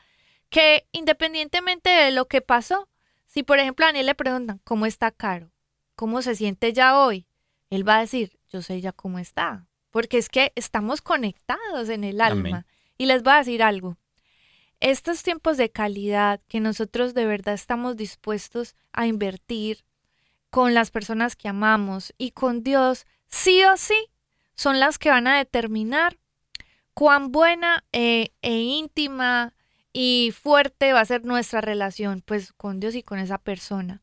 [0.48, 2.88] que independientemente de lo que pasó,
[3.26, 5.52] si por ejemplo a Daniel le preguntan cómo está Caro,
[5.94, 7.26] cómo se siente ya hoy,
[7.68, 12.04] él va a decir, yo sé ya cómo está, porque es que estamos conectados en
[12.04, 12.48] el alma.
[12.48, 12.66] Amén.
[12.98, 13.96] Y les voy a decir algo,
[14.80, 19.84] estos tiempos de calidad que nosotros de verdad estamos dispuestos a invertir
[20.50, 24.08] con las personas que amamos y con Dios, sí o sí,
[24.60, 26.18] son las que van a determinar
[26.92, 29.54] cuán buena eh, e íntima
[29.90, 34.02] y fuerte va a ser nuestra relación, pues con Dios y con esa persona.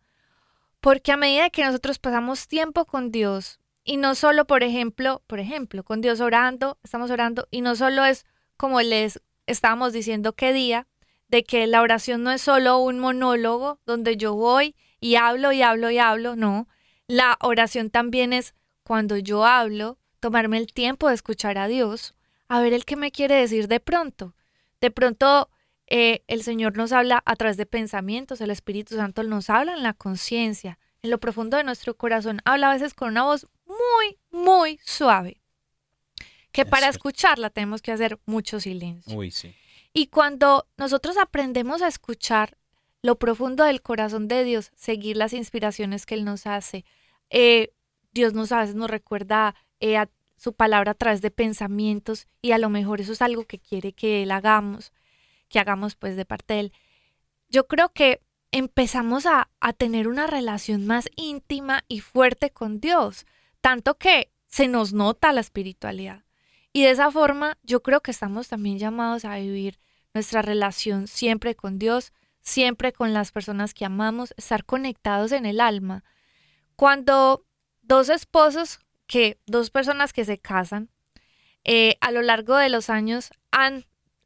[0.82, 5.40] Porque a medida que nosotros pasamos tiempo con Dios, y no solo, por ejemplo, por
[5.40, 8.26] ejemplo, con Dios orando, estamos orando, y no solo es
[8.58, 10.88] como les estábamos diciendo qué día,
[11.28, 15.62] de que la oración no es solo un monólogo donde yo voy y hablo y
[15.62, 16.68] hablo y hablo, no.
[17.06, 22.16] La oración también es cuando yo hablo, tomarme el tiempo de escuchar a Dios,
[22.48, 24.36] a ver el que me quiere decir de pronto.
[24.82, 25.50] De pronto
[25.88, 29.84] eh, el Señor nos habla a través de pensamientos, el Espíritu Santo nos habla en
[29.84, 34.18] la conciencia, en lo profundo de nuestro corazón, habla a veces con una voz muy,
[34.30, 35.42] muy suave,
[36.52, 39.18] que para escucharla tenemos que hacer mucho silencio.
[39.18, 39.54] Uy, sí.
[39.94, 42.58] Y cuando nosotros aprendemos a escuchar
[43.02, 46.84] lo profundo del corazón de Dios, seguir las inspiraciones que Él nos hace,
[47.30, 47.72] eh,
[48.12, 50.06] Dios nos a veces nos recuerda eh,
[50.38, 53.94] su palabra a través de pensamientos y a lo mejor eso es algo que quiere
[53.94, 54.94] que Él hagamos,
[55.50, 56.74] que hagamos pues de parte de Él.
[57.50, 63.26] Yo creo que empezamos a, a tener una relación más íntima y fuerte con Dios,
[63.62, 66.24] tanto que se nos nota la espiritualidad.
[66.72, 69.80] Y de esa forma yo creo que estamos también llamados a vivir
[70.14, 75.60] nuestra relación siempre con Dios, siempre con las personas que amamos, estar conectados en el
[75.60, 76.04] alma.
[76.76, 77.46] Cuando
[77.82, 80.90] dos esposos, que dos personas que se casan,
[81.64, 83.86] eh, a lo largo de los años han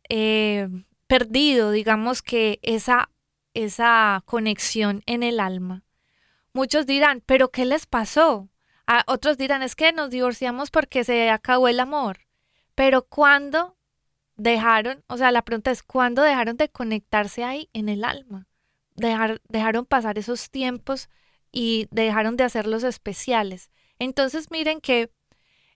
[0.10, 0.68] eh,
[1.08, 3.10] perdido, digamos que esa,
[3.54, 5.84] esa conexión en el alma.
[6.54, 8.50] Muchos dirán, pero ¿qué les pasó?
[8.86, 12.28] A otros dirán, es que nos divorciamos porque se acabó el amor.
[12.76, 13.78] Pero ¿cuándo
[14.36, 18.48] dejaron, o sea, la pregunta es, ¿cuándo dejaron de conectarse ahí en el alma?
[18.96, 21.10] Dejar, dejaron pasar esos tiempos
[21.52, 23.72] y dejaron de hacerlos especiales.
[24.02, 25.12] Entonces miren que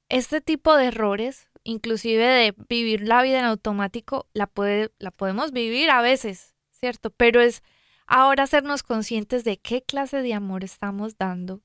[0.10, 5.52] este tipo de errores, inclusive de vivir la vida en automático, la, puede, la podemos
[5.52, 7.12] vivir a veces, ¿cierto?
[7.12, 7.62] Pero es
[8.08, 11.62] ahora hacernos conscientes de qué clase de amor estamos dando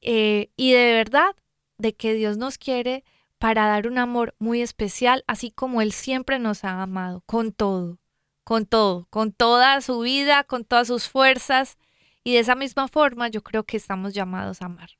[0.00, 1.36] eh, y de verdad
[1.78, 3.04] de que Dios nos quiere
[3.38, 8.00] para dar un amor muy especial, así como Él siempre nos ha amado, con todo,
[8.42, 11.78] con todo, con toda su vida, con todas sus fuerzas.
[12.24, 14.90] Y de esa misma forma yo creo que estamos llamados a amar.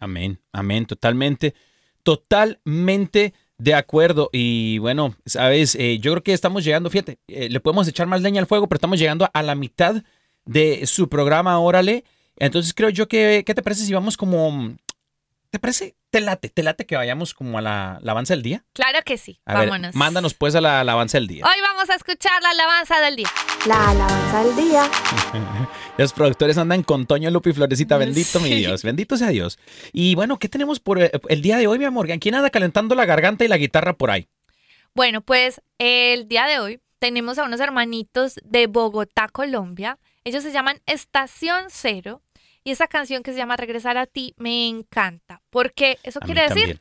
[0.00, 1.54] Amén, amén, totalmente,
[2.02, 4.30] totalmente de acuerdo.
[4.32, 8.22] Y bueno, sabes, Eh, yo creo que estamos llegando, fíjate, eh, le podemos echar más
[8.22, 10.02] leña al fuego, pero estamos llegando a la mitad
[10.46, 12.04] de su programa, órale.
[12.36, 14.74] Entonces creo yo que, ¿qué te parece si vamos como,
[15.50, 15.96] ¿te parece?
[16.10, 18.64] Te late, te late que vayamos como a la alabanza del día.
[18.72, 19.94] Claro que sí, A ver, vámonos.
[19.94, 21.44] mándanos pues a la alabanza del día.
[21.44, 23.28] Hoy vamos a escuchar la alabanza del día.
[23.66, 24.90] La alabanza del día.
[25.98, 27.96] Los productores andan con Toño, Lupi y Florecita.
[27.98, 28.54] Bendito mi.
[28.54, 28.82] Dios.
[28.82, 29.58] Bendito sea Dios.
[29.92, 32.08] Y bueno, ¿qué tenemos por eh, el día de hoy, mi amor?
[32.18, 34.28] ¿Quién anda calentando la garganta y la guitarra por ahí?
[34.94, 39.98] Bueno, pues el día de hoy tenemos a unos hermanitos de Bogotá, Colombia.
[40.24, 42.22] Ellos se llaman Estación Cero.
[42.64, 45.42] Y esa canción que se llama Regresar a ti me encanta.
[45.50, 46.80] Porque eso A quiere decir también.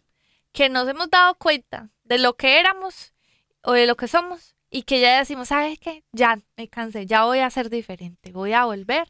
[0.52, 3.14] que nos hemos dado cuenta de lo que éramos
[3.64, 6.04] o de lo que somos y que ya decimos, ¿sabes qué?
[6.12, 8.32] Ya me cansé, ya voy a ser diferente.
[8.32, 9.08] Voy a volver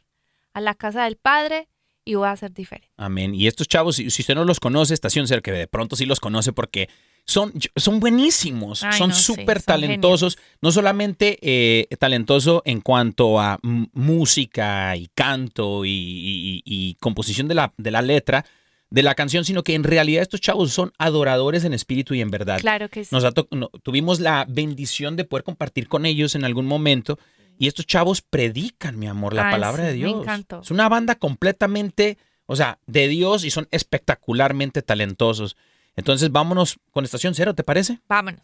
[0.53, 1.67] a la casa del Padre
[2.05, 2.91] y voy a ser diferente.
[2.97, 3.35] Amén.
[3.35, 6.19] Y estos chavos, si, si usted no los conoce, Estación que de pronto sí los
[6.19, 6.89] conoce porque
[7.25, 13.59] son, son buenísimos, Ay, son no, súper talentosos, no solamente eh, talentoso en cuanto a
[13.93, 18.45] música y canto y, y- y composición de la, de la letra
[18.89, 22.31] de la canción, sino que en realidad estos chavos son adoradores en espíritu y en
[22.31, 22.59] verdad.
[22.59, 23.09] Claro que sí.
[23.13, 27.19] Nos no- tuvimos la bendición de poder compartir con ellos en algún momento
[27.59, 30.21] y estos chavos predican, mi amor, la Ay, palabra sí, de me Dios.
[30.23, 30.61] encantó.
[30.61, 35.55] Es una banda completamente, o sea, de Dios y son espectacularmente talentosos.
[35.99, 37.99] Entonces vámonos con Estación Cero, ¿te parece?
[38.07, 38.41] Vámonos.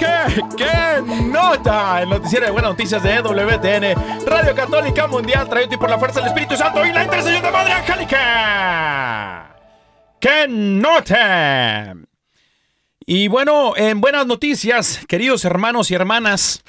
[0.00, 2.00] ¿Qué, qué, nota?
[2.00, 6.28] El noticiero de buenas noticias de WTN, Radio Católica Mundial, traído por la fuerza del
[6.28, 9.56] Espíritu Santo y la intercesión de Madre Angélica.
[10.18, 11.94] ¡Qué nota!
[13.04, 16.62] Y bueno, en buenas noticias, queridos hermanos y hermanas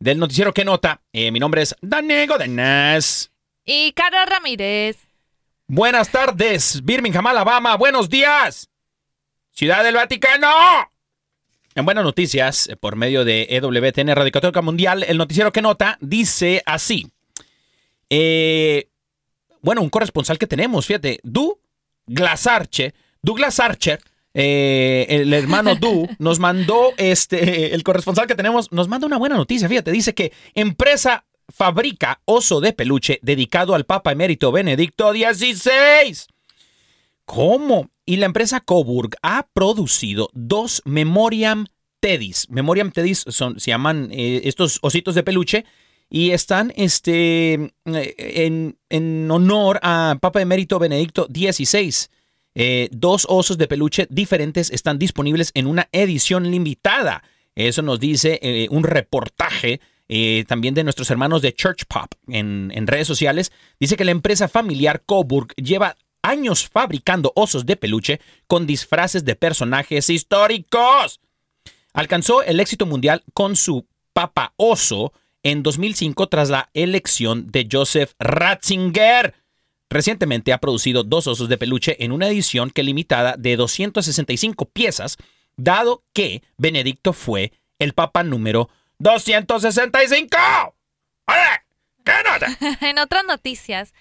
[0.00, 1.00] del noticiero ¿Qué nota?
[1.12, 3.30] Eh, mi nombre es Danego Denas.
[3.64, 4.96] Y Carlos Ramírez.
[5.68, 7.76] Buenas tardes, Birmingham, Alabama.
[7.76, 8.68] Buenos días,
[9.52, 10.91] Ciudad del Vaticano.
[11.74, 15.96] En buenas noticias, eh, por medio de EWTN Radio Católica Mundial, el noticiero que nota
[16.02, 17.10] dice así.
[18.10, 18.88] Eh,
[19.62, 21.60] bueno, un corresponsal que tenemos, fíjate, Du
[22.06, 24.00] Glasarche, Douglas Archer,
[24.34, 29.36] eh, el hermano Du, nos mandó, este, el corresponsal que tenemos, nos manda una buena
[29.36, 36.18] noticia, fíjate, dice que empresa fabrica oso de peluche dedicado al Papa Emérito Benedicto XVI.
[37.24, 37.91] ¿Cómo?
[38.12, 41.64] Y la empresa Coburg ha producido dos Memoriam
[41.98, 42.46] Teddys.
[42.50, 45.64] Memoriam Teddys son, se llaman eh, estos ositos de peluche
[46.10, 52.10] y están este, eh, en, en honor a Papa Emérito Benedicto XVI.
[52.54, 57.24] Eh, dos osos de peluche diferentes están disponibles en una edición limitada.
[57.54, 59.80] Eso nos dice un reportaje
[60.46, 63.52] también de nuestros hermanos de Church Pop en, en redes sociales.
[63.80, 69.36] Dice que la empresa familiar Coburg lleva años fabricando osos de peluche con disfraces de
[69.36, 71.20] personajes históricos.
[71.92, 78.12] Alcanzó el éxito mundial con su Papa Oso en 2005 tras la elección de Joseph
[78.18, 79.34] Ratzinger.
[79.90, 85.18] Recientemente ha producido dos osos de peluche en una edición que limitada de 265 piezas,
[85.56, 90.38] dado que Benedicto fue el Papa número 265.
[91.26, 91.61] ¡Oye!
[92.04, 92.78] ¿Qué nota?
[92.88, 93.94] en otras noticias,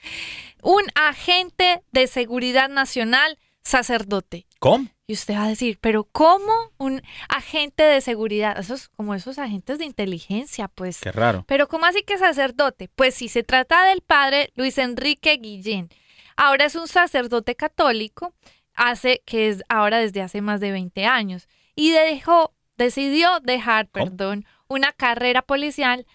[0.62, 4.48] un agente de seguridad nacional sacerdote.
[4.60, 4.88] ¿Cómo?
[5.08, 8.58] Y usted va a decir, pero ¿cómo un agente de seguridad?
[8.58, 11.02] Esos como esos agentes de inteligencia, pues.
[11.02, 11.44] Qué raro.
[11.48, 12.90] Pero ¿cómo así que sacerdote?
[12.96, 15.90] Pues si se trata del padre Luis Enrique Guillén.
[16.38, 18.34] Ahora es un sacerdote católico,
[18.74, 24.06] hace que es ahora desde hace más de 20 años y dejó decidió dejar, ¿Cómo?
[24.06, 26.06] perdón, una carrera policial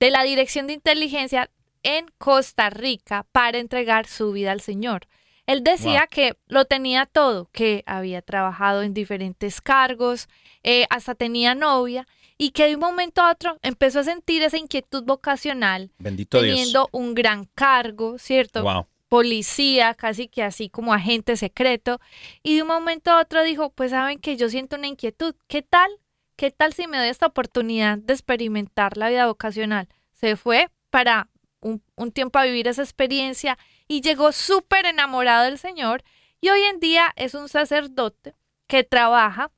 [0.00, 1.50] de la Dirección de Inteligencia
[1.82, 5.06] en Costa Rica para entregar su vida al Señor.
[5.46, 6.08] Él decía Wow.
[6.10, 10.28] que lo tenía todo, que había trabajado en diferentes cargos,
[10.64, 14.58] eh, hasta tenía novia, y que de un momento a otro empezó a sentir esa
[14.58, 16.54] inquietud vocacional, Bendito Dios.
[16.56, 18.62] teniendo un gran cargo, ¿cierto?
[18.64, 18.86] Wow.
[19.08, 22.00] Policía, casi que así como agente secreto,
[22.42, 25.62] y de un momento a otro dijo, pues saben que yo siento una inquietud, ¿qué
[25.62, 25.88] tal?
[26.36, 29.88] ¿Qué tal si me doy esta oportunidad de experimentar la vida vocacional?
[30.12, 31.30] Se fue para
[31.60, 33.58] un, un tiempo a vivir esa experiencia
[33.88, 36.04] y llegó súper enamorado del Señor
[36.40, 38.34] y hoy en día es un sacerdote
[38.66, 39.50] que trabaja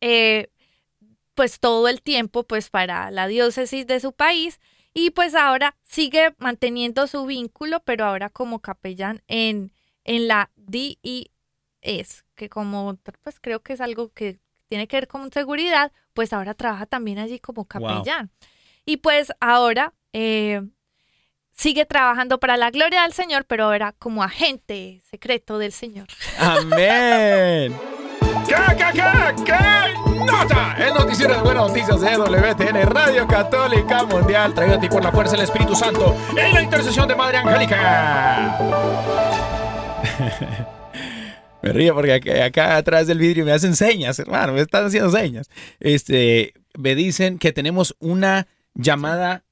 [0.00, 0.50] eh,
[1.34, 4.60] pues todo el tiempo pues para la diócesis de su país
[4.94, 9.72] y pues ahora sigue manteniendo su vínculo pero ahora como capellán en,
[10.04, 14.38] en la DIS que como pues creo que es algo que
[14.68, 18.30] tiene que ver con seguridad pues ahora trabaja también allí como capellán
[18.84, 20.62] y pues ahora eh,
[21.58, 26.06] sigue trabajando para la gloria del Señor, pero ahora como agente secreto del Señor.
[26.38, 27.76] Amén.
[28.48, 29.58] ¿Qué, qué, qué, qué
[30.24, 30.76] nota?
[30.78, 35.12] El noticiero de buenas noticias de WTN, Radio Católica Mundial, traído a ti por la
[35.12, 38.58] fuerza del Espíritu Santo en la intercesión de Madre Angélica.
[41.62, 45.10] Me río porque acá, acá atrás del vidrio me hacen señas, hermano, me están haciendo
[45.10, 45.50] señas.
[45.80, 49.42] Este, me dicen que tenemos una llamada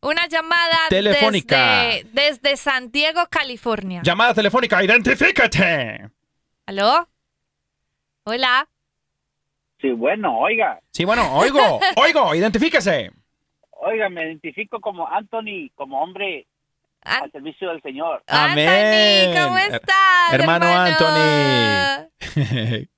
[0.00, 1.82] Una llamada Telefónica.
[1.84, 4.00] Desde, desde San Diego, California.
[4.02, 6.08] llamada telefónica, identifícate.
[6.66, 7.06] ¿Aló?
[8.24, 8.68] Hola.
[9.80, 13.10] Sí, bueno, oiga, Sí, bueno, oigo, oigo, identifíquese.
[13.70, 16.46] oiga, me identifico como Anthony, como hombre
[17.02, 18.22] An- al servicio del Señor.
[18.26, 18.68] Amén.
[18.68, 20.32] Anthony, ¿cómo Her- estás?
[20.32, 20.96] hermano hermano?
[20.98, 22.08] Anthony.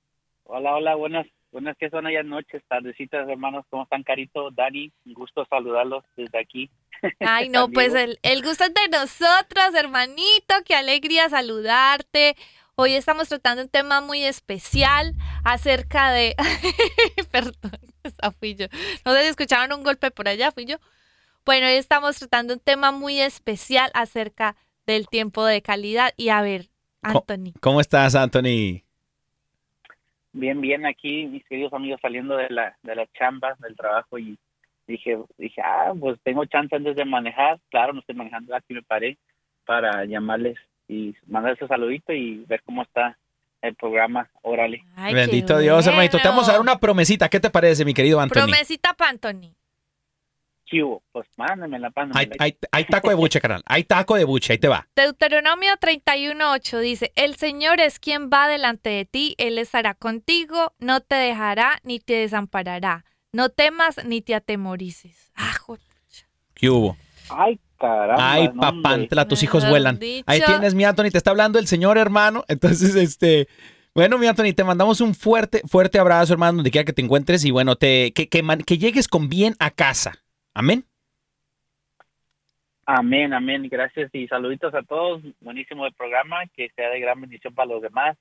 [0.47, 3.65] Hola, hola, buenas, buenas que son allá noches, tardecitas, hermanos.
[3.69, 4.51] ¿Cómo están, Carito?
[4.51, 6.69] Dani, un gusto saludarlos desde aquí.
[7.19, 10.53] Ay, no, pues el, el gusto es de nosotros, hermanito.
[10.65, 12.35] Qué alegría saludarte.
[12.75, 16.35] Hoy estamos tratando un tema muy especial acerca de...
[17.31, 17.71] Perdón,
[18.03, 18.67] esa fui yo.
[19.05, 20.77] No sé si escucharon un golpe por allá, fui yo.
[21.45, 24.55] Bueno, hoy estamos tratando un tema muy especial acerca
[24.87, 26.11] del tiempo de calidad.
[26.17, 26.69] Y a ver,
[27.03, 27.53] Anthony.
[27.61, 28.81] ¿Cómo estás, Anthony?
[30.33, 34.39] Bien, bien, aquí mis queridos amigos saliendo de la, de la chamba, del trabajo y
[34.87, 37.59] dije, dije, ah, pues tengo chance antes de manejar.
[37.69, 39.19] Claro, no estoy manejando, aquí me paré
[39.65, 43.19] para llamarles y mandarles un saludito y ver cómo está
[43.61, 44.31] el programa.
[44.41, 44.83] Órale.
[44.95, 46.17] Ay, Bendito Dios, hermanito.
[46.17, 47.29] Te vamos a dar una promesita.
[47.29, 48.33] ¿Qué te parece, mi querido Anthony?
[48.33, 49.53] Promesita para Anthony.
[50.65, 52.35] Chivo, pues mándamela, Hay, mándamela.
[52.39, 53.61] hay, hay taco de buche, carnal.
[53.67, 54.53] Hay taco de buche.
[54.53, 54.87] Ahí te va.
[54.95, 61.01] Deuteronomio 31.8 dice, el Señor es quien va delante de ti, Él estará contigo, no
[61.01, 63.05] te dejará ni te desamparará.
[63.31, 65.31] No temas ni te atemorices.
[65.35, 65.53] Ah,
[66.55, 66.97] ¿Qué hubo?
[67.29, 68.31] Ay, caramba.
[68.31, 69.99] Ay, papantla, tus hijos vuelan.
[69.99, 70.23] dicho.
[70.25, 71.11] Ahí tienes, mi Anthony.
[71.11, 72.43] Te está hablando el señor, hermano.
[72.47, 73.47] Entonces, este...
[73.93, 77.45] Bueno, mi Anthony, te mandamos un fuerte, fuerte abrazo, hermano, donde quiera que te encuentres.
[77.45, 80.24] Y bueno, te, que, que llegues con bien a casa.
[80.55, 80.85] Amén.
[82.85, 83.67] Amén, amén.
[83.69, 85.21] Gracias y saluditos a todos.
[85.41, 88.17] Buenísimo el programa, que sea de gran bendición para los demás.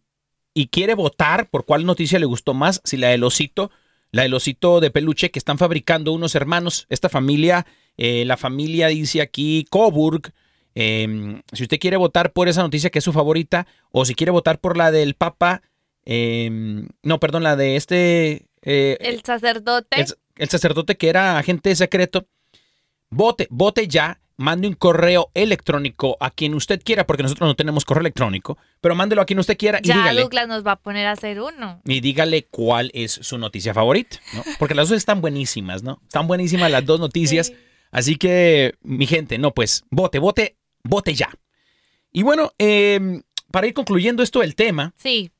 [0.52, 3.70] y quiere votar por cuál noticia le gustó más, si la del osito,
[4.14, 8.86] la del osito de peluche que están fabricando unos hermanos, esta familia, eh, la familia
[8.88, 10.32] dice aquí Coburg.
[10.76, 14.30] eh, si usted quiere votar por esa noticia que es su favorita, o si quiere
[14.30, 15.62] votar por la del Papa,
[16.04, 16.48] eh,
[17.02, 18.46] no, perdón, la de este...
[18.62, 20.00] eh, El sacerdote.
[20.00, 20.06] el,
[20.36, 22.26] el sacerdote que era agente secreto,
[23.10, 27.84] vote, vote ya, mande un correo electrónico a quien usted quiera, porque nosotros no tenemos
[27.84, 30.20] correo electrónico, pero mándelo a quien usted quiera y ya dígale.
[30.22, 31.80] Douglas nos va a poner a hacer uno.
[31.84, 34.42] Y dígale cuál es su noticia favorita, ¿no?
[34.58, 36.00] Porque las dos están buenísimas, ¿no?
[36.04, 37.48] Están buenísimas las dos noticias.
[37.48, 37.56] Sí.
[37.90, 41.30] Así que, mi gente, no, pues, vote, vote, vote ya.
[42.10, 43.20] Y bueno, eh,
[43.52, 45.30] para ir concluyendo esto del tema, Sí,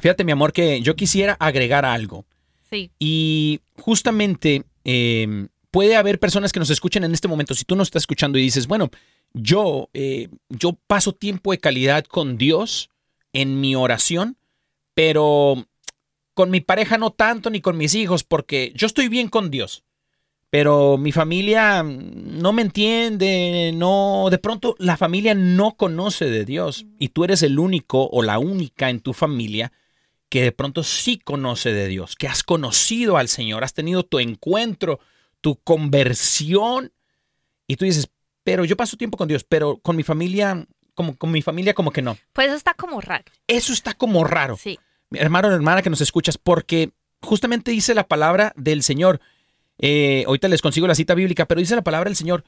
[0.00, 2.26] fíjate, mi amor, que yo quisiera agregar algo.
[2.68, 2.90] sí.
[2.98, 5.46] Y justamente eh,
[5.78, 7.54] puede haber personas que nos escuchen en este momento.
[7.54, 8.90] Si tú nos estás escuchando y dices, bueno,
[9.32, 12.90] yo, eh, yo paso tiempo de calidad con Dios
[13.32, 14.36] en mi oración,
[14.94, 15.68] pero
[16.34, 19.84] con mi pareja no tanto ni con mis hijos, porque yo estoy bien con Dios.
[20.50, 26.86] Pero mi familia no me entiende, no, de pronto la familia no conoce de Dios
[26.98, 29.70] y tú eres el único o la única en tu familia
[30.28, 34.18] que de pronto sí conoce de Dios, que has conocido al Señor, has tenido tu
[34.18, 34.98] encuentro,
[35.40, 36.92] tu conversión,
[37.66, 38.10] y tú dices,
[38.44, 41.92] pero yo paso tiempo con Dios, pero con mi familia, como con mi familia como
[41.92, 42.16] que no.
[42.32, 43.24] Pues eso está como raro.
[43.46, 44.56] Eso está como raro.
[44.56, 44.78] Sí.
[45.10, 49.20] Mi hermano o hermana que nos escuchas, porque justamente dice la palabra del Señor.
[49.78, 52.44] Eh, ahorita les consigo la cita bíblica, pero dice la palabra del Señor.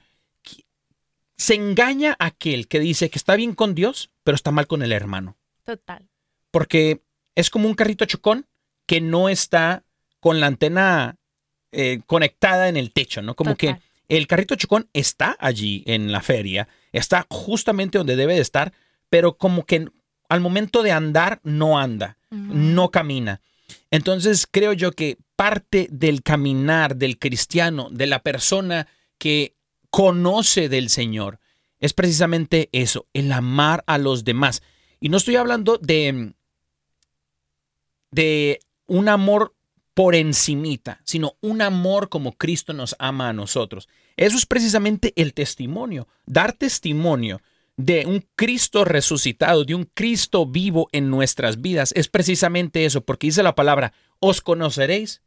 [1.37, 4.93] Se engaña aquel que dice que está bien con Dios, pero está mal con el
[4.93, 6.09] hermano Total.
[6.51, 7.03] porque
[7.35, 8.47] es como un carrito chocón
[8.87, 9.85] que no está
[10.19, 11.17] con la antena
[11.73, 13.35] eh, conectada en el techo, ¿no?
[13.35, 13.77] Como Total.
[13.77, 18.73] que el carrito chocón está allí en la feria, está justamente donde debe de estar,
[19.09, 19.89] pero como que
[20.29, 23.41] al momento de andar no anda, no camina.
[23.91, 28.87] Entonces creo yo que parte del caminar del cristiano, de la persona
[29.19, 29.55] que
[29.91, 31.41] conoce del Señor,
[31.79, 34.63] es precisamente eso, el amar a los demás.
[35.01, 36.35] Y no estoy hablando de,
[38.11, 39.55] de un amor
[39.95, 43.89] por encimita, sino un amor como Cristo nos ama a nosotros.
[44.17, 47.41] Eso es precisamente el testimonio, dar testimonio
[47.77, 51.93] de un Cristo resucitado, de un Cristo vivo en nuestras vidas.
[51.97, 55.23] Es precisamente eso, porque dice la palabra, os conoceréis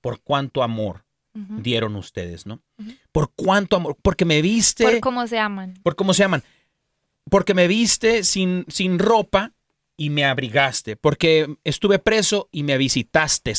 [0.00, 1.04] por cuánto amor
[1.34, 2.62] dieron ustedes, ¿no?
[3.12, 5.74] Por cuánto amor, porque me viste, Por cómo se aman.
[5.82, 6.42] por cómo se llaman,
[7.28, 9.52] porque me viste sin, sin ropa
[9.98, 13.52] y me abrigaste, porque estuve preso y me visitaste,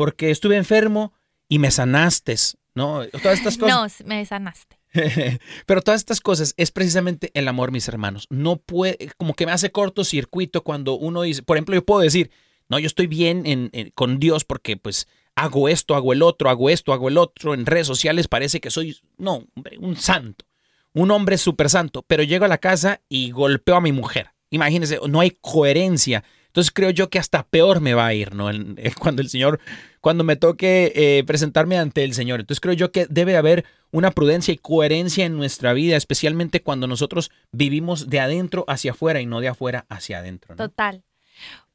[0.00, 1.12] porque estuve enfermo
[1.46, 2.34] y me sanaste,
[2.74, 3.06] ¿no?
[3.08, 4.00] Todas estas cosas.
[4.00, 4.78] No, me sanaste.
[5.66, 8.26] Pero todas estas cosas es precisamente el amor, mis hermanos.
[8.30, 12.30] No puede, como que me hace cortocircuito cuando uno dice, por ejemplo, yo puedo decir,
[12.70, 16.48] no, yo estoy bien en- en- con Dios porque pues hago esto, hago el otro,
[16.48, 17.52] hago esto, hago el otro.
[17.52, 20.46] En redes sociales parece que soy, no, hombre, un santo,
[20.94, 24.30] un hombre súper santo, pero llego a la casa y golpeo a mi mujer.
[24.48, 26.24] Imagínense, no hay coherencia.
[26.50, 28.50] Entonces creo yo que hasta peor me va a ir, ¿no?
[28.98, 29.60] Cuando el Señor,
[30.00, 32.40] cuando me toque eh, presentarme ante el Señor.
[32.40, 36.88] Entonces creo yo que debe haber una prudencia y coherencia en nuestra vida, especialmente cuando
[36.88, 40.56] nosotros vivimos de adentro hacia afuera y no de afuera hacia adentro.
[40.56, 40.68] ¿no?
[40.68, 41.04] Total.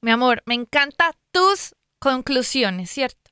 [0.02, 3.32] Mi amor, me encantan tus conclusiones, ¿cierto?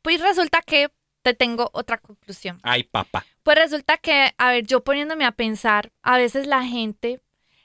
[0.00, 0.88] Pues resulta que
[1.20, 2.60] te tengo otra conclusión.
[2.62, 3.26] Ay, papá.
[3.42, 7.20] Pues resulta que, a ver, yo poniéndome a pensar, a veces la gente,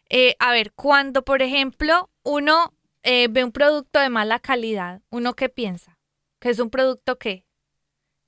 [0.09, 5.35] eh, a ver, cuando por ejemplo uno eh, ve un producto de mala calidad, ¿uno
[5.35, 5.97] qué piensa?
[6.39, 7.45] Que es un producto que,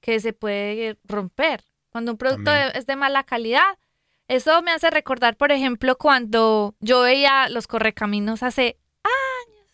[0.01, 1.63] que se puede romper.
[1.89, 3.78] Cuando un producto de- es de mala calidad,
[4.28, 9.69] eso me hace recordar, por ejemplo, cuando yo veía los correcaminos hace años.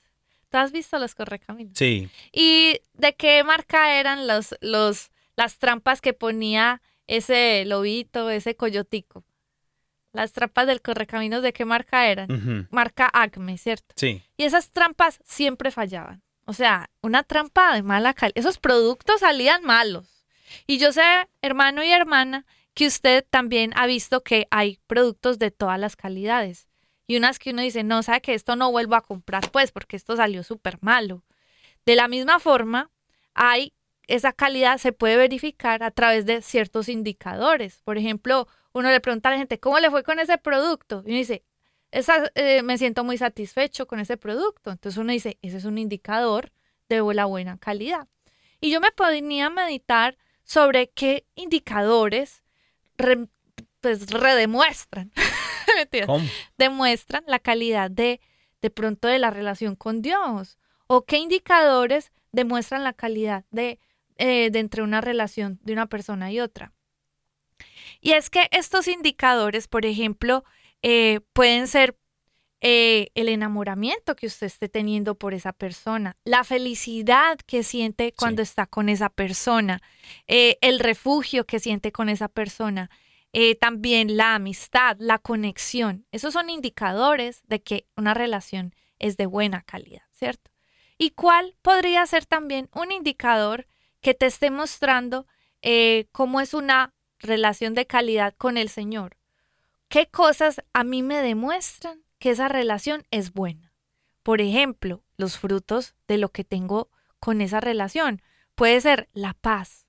[0.50, 1.74] ¿Tú has visto los correcaminos?
[1.78, 2.10] Sí.
[2.32, 9.24] ¿Y de qué marca eran los, los, las trampas que ponía ese lobito, ese coyotico?
[10.14, 12.68] Las trampas del correcaminos, ¿de qué marca eran?
[12.70, 13.94] Marca Acme, ¿cierto?
[13.96, 14.22] Sí.
[14.38, 16.22] Y esas trampas siempre fallaban.
[16.46, 18.38] O sea, una trampa de mala calidad.
[18.38, 20.26] Esos productos salían malos.
[20.68, 21.04] Y yo sé,
[21.42, 26.68] hermano y hermana, que usted también ha visto que hay productos de todas las calidades.
[27.08, 29.96] Y unas que uno dice, no, sabe que esto no vuelvo a comprar, pues, porque
[29.96, 31.24] esto salió súper malo.
[31.86, 32.90] De la misma forma,
[33.34, 33.74] hay
[34.16, 37.82] esa calidad se puede verificar a través de ciertos indicadores.
[37.84, 41.04] Por ejemplo, uno le pregunta a la gente, ¿cómo le fue con ese producto?
[41.06, 41.44] Y uno dice,
[41.92, 44.72] esa, eh, me siento muy satisfecho con ese producto.
[44.72, 46.52] Entonces uno dice, ese es un indicador
[46.90, 48.08] de la buena calidad.
[48.60, 52.44] Y yo me ponía a meditar sobre qué indicadores
[52.98, 53.28] re-
[53.80, 55.12] pues redemuestran,
[56.58, 58.20] demuestran la calidad de
[58.62, 63.80] de pronto de la relación con Dios o qué indicadores demuestran la calidad de,
[64.18, 66.74] eh, de entre una relación de una persona y otra.
[68.00, 70.44] Y es que estos indicadores, por ejemplo,
[70.82, 71.96] eh, pueden ser
[72.64, 78.44] eh, el enamoramiento que usted esté teniendo por esa persona, la felicidad que siente cuando
[78.44, 79.82] está con esa persona,
[80.28, 82.92] eh, el refugio que siente con esa persona,
[83.34, 86.06] eh, también la amistad, la conexión.
[86.12, 90.52] Esos son indicadores de que una relación es de buena calidad, ¿cierto?
[91.00, 93.66] ¿Y cuál podría ser también un indicador
[94.02, 95.28] que te esté mostrando
[95.62, 99.18] eh, cómo es una relación de calidad con el Señor?
[99.88, 103.74] ¿Qué cosas a mí me demuestran que esa relación es buena?
[104.24, 106.90] Por ejemplo, los frutos de lo que tengo
[107.20, 108.22] con esa relación.
[108.56, 109.88] Puede ser la paz.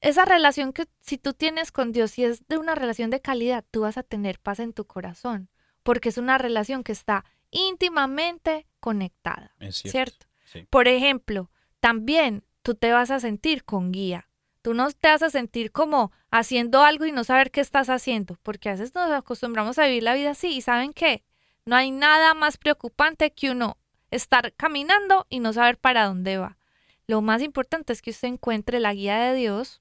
[0.00, 3.64] Esa relación que si tú tienes con Dios, si es de una relación de calidad,
[3.70, 5.48] tú vas a tener paz en tu corazón,
[5.82, 9.90] porque es una relación que está íntimamente conectada, Es cierto.
[9.90, 10.26] ¿cierto?
[10.44, 10.66] Sí.
[10.70, 11.50] Por ejemplo,
[11.80, 14.28] también tú te vas a sentir con guía.
[14.60, 18.38] Tú no te vas a sentir como haciendo algo y no saber qué estás haciendo,
[18.42, 21.24] porque a veces nos acostumbramos a vivir la vida así y saben qué,
[21.64, 23.78] no hay nada más preocupante que uno
[24.10, 26.58] estar caminando y no saber para dónde va.
[27.06, 29.80] Lo más importante es que usted encuentre la guía de Dios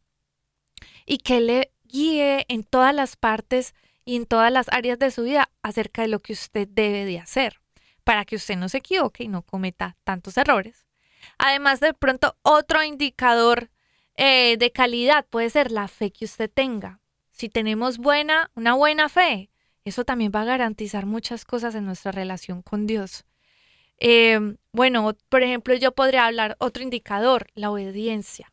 [1.05, 3.75] y que le guíe en todas las partes
[4.05, 7.19] y en todas las áreas de su vida acerca de lo que usted debe de
[7.19, 7.59] hacer
[8.05, 10.86] para que usted no se equivoque y no cometa tantos errores.
[11.37, 13.69] Además, de pronto, otro indicador
[14.15, 16.99] eh, de calidad puede ser la fe que usted tenga.
[17.31, 19.51] Si tenemos buena, una buena fe,
[19.85, 23.25] eso también va a garantizar muchas cosas en nuestra relación con Dios.
[23.99, 28.51] Eh, bueno, por ejemplo, yo podría hablar otro indicador, la obediencia.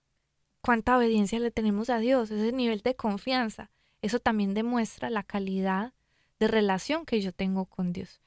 [0.60, 2.30] ¿Cuánta obediencia le tenemos a Dios?
[2.30, 3.70] Ese nivel de confianza.
[4.00, 5.92] Eso también demuestra la calidad
[6.38, 8.20] de relación que yo tengo con Dios.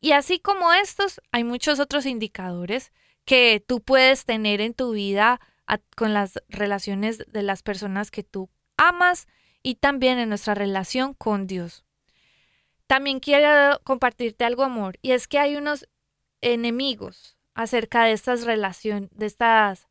[0.00, 2.92] Y así como estos, hay muchos otros indicadores
[3.26, 5.40] que tú puedes tener en tu vida
[5.96, 8.48] con las relaciones de las personas que tú
[8.78, 9.26] amas
[9.62, 11.84] y también en nuestra relación con Dios.
[12.86, 15.88] También quiero compartirte algo, amor, y es que hay unos
[16.40, 19.88] enemigos acerca de estas relaciones, de estas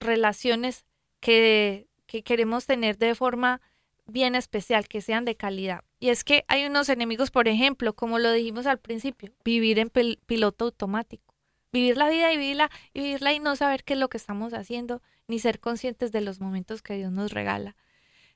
[0.00, 0.86] relaciones
[1.20, 3.60] que, que queremos tener de forma
[4.06, 5.84] bien especial, que sean de calidad.
[5.98, 9.90] Y es que hay unos enemigos, por ejemplo, como lo dijimos al principio, vivir en
[9.90, 11.29] pil- piloto automático.
[11.72, 14.52] Vivir la vida y vivirla, y vivirla y no saber qué es lo que estamos
[14.54, 17.76] haciendo, ni ser conscientes de los momentos que Dios nos regala.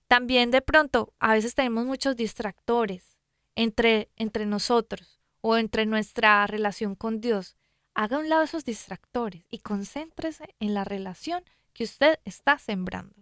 [0.06, 3.18] También de pronto, a veces tenemos muchos distractores
[3.56, 7.56] entre, entre nosotros o entre nuestra relación con Dios.
[7.94, 13.14] Haga a un lado esos distractores y concéntrese en la relación que usted está sembrando.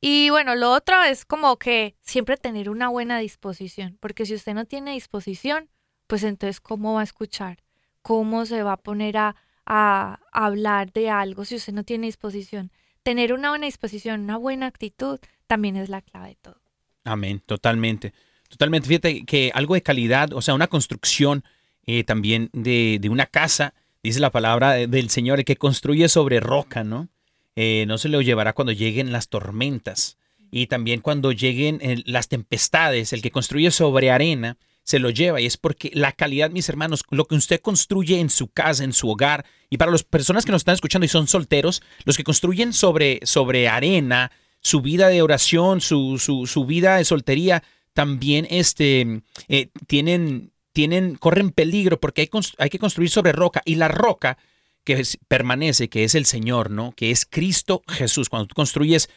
[0.00, 4.54] Y bueno, lo otro es como que siempre tener una buena disposición, porque si usted
[4.54, 5.68] no tiene disposición,
[6.06, 7.58] pues entonces ¿cómo va a escuchar?
[8.02, 9.36] ¿Cómo se va a poner a,
[9.66, 12.70] a hablar de algo si usted no tiene disposición?
[13.02, 16.60] Tener una buena disposición, una buena actitud, también es la clave de todo.
[17.04, 18.12] Amén, totalmente.
[18.48, 18.88] Totalmente.
[18.88, 21.44] Fíjate que algo de calidad, o sea, una construcción
[21.86, 26.08] eh, también de, de una casa, dice la palabra de- del Señor, el que construye
[26.08, 27.08] sobre roca, ¿no?
[27.56, 30.18] Eh, no se lo llevará cuando lleguen las tormentas.
[30.50, 35.40] Y también cuando lleguen eh, las tempestades, el que construye sobre arena se lo lleva.
[35.40, 38.92] Y es porque la calidad, mis hermanos, lo que usted construye en su casa, en
[38.92, 42.24] su hogar, y para las personas que nos están escuchando y son solteros, los que
[42.24, 47.62] construyen sobre, sobre arena, su vida de oración, su, su, su vida de soltería,
[47.92, 53.62] también este, eh, tienen, tienen, corren peligro porque hay, hay que construir sobre roca.
[53.64, 54.38] Y la roca
[54.84, 56.92] que es- permanece, que es el Señor, ¿no?
[56.92, 58.28] Que es Cristo Jesús.
[58.28, 59.08] Cuando tú construyes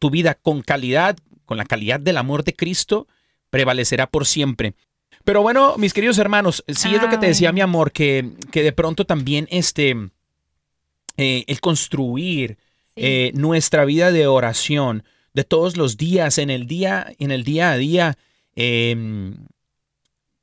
[0.00, 3.06] tu vida con calidad, con la calidad del amor de Cristo,
[3.50, 4.74] prevalecerá por siempre.
[5.24, 8.62] Pero bueno, mis queridos hermanos, sí es lo que te decía mi amor, que, que
[8.62, 10.10] de pronto también este,
[11.16, 12.58] eh, el construir
[12.96, 15.02] eh, nuestra vida de oración
[15.32, 18.18] de todos los días, en el día, en el día a día,
[18.54, 19.34] eh,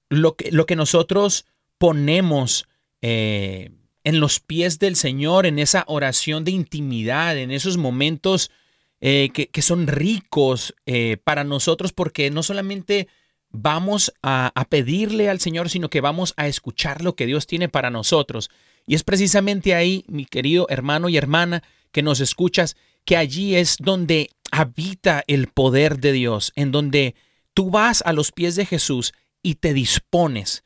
[0.10, 1.46] lo, que, lo que nosotros
[1.78, 2.68] ponemos
[3.02, 3.70] eh,
[4.04, 8.52] en los pies del Señor, en esa oración de intimidad, en esos momentos
[9.00, 10.76] que, que son ricos
[11.24, 13.08] para nosotros, porque no solamente
[13.52, 17.70] vamos a, a pedirle al Señor, sino que vamos a escuchar lo que Dios tiene
[17.70, 18.50] para nosotros.
[18.86, 22.76] Y es precisamente ahí, mi querido hermano y hermana, que nos escuchas,
[23.06, 27.16] que allí es donde habita el poder de Dios, en donde
[27.54, 30.64] tú vas a los pies de Jesús y te dispones,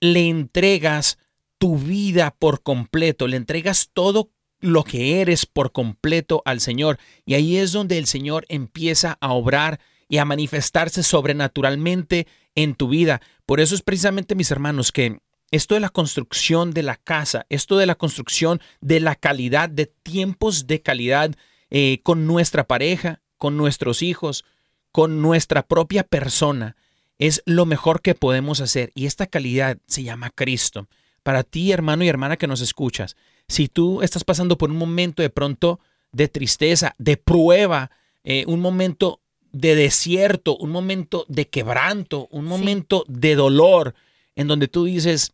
[0.00, 1.18] le entregas
[1.58, 6.98] tu vida por completo, le entregas todo lo que eres por completo al Señor.
[7.24, 12.88] Y ahí es donde el Señor empieza a obrar y a manifestarse sobrenaturalmente en tu
[12.88, 13.20] vida.
[13.46, 15.18] Por eso es precisamente, mis hermanos, que
[15.50, 19.86] esto de la construcción de la casa, esto de la construcción de la calidad, de
[19.86, 21.34] tiempos de calidad
[21.70, 24.44] eh, con nuestra pareja, con nuestros hijos,
[24.90, 26.76] con nuestra propia persona,
[27.18, 28.90] es lo mejor que podemos hacer.
[28.94, 30.88] Y esta calidad se llama Cristo.
[31.22, 33.16] Para ti, hermano y hermana que nos escuchas,
[33.48, 35.80] si tú estás pasando por un momento de pronto
[36.12, 37.90] de tristeza, de prueba,
[38.24, 39.20] eh, un momento
[39.54, 43.94] de desierto, un momento de quebranto, un momento de dolor,
[44.34, 45.32] en donde tú dices,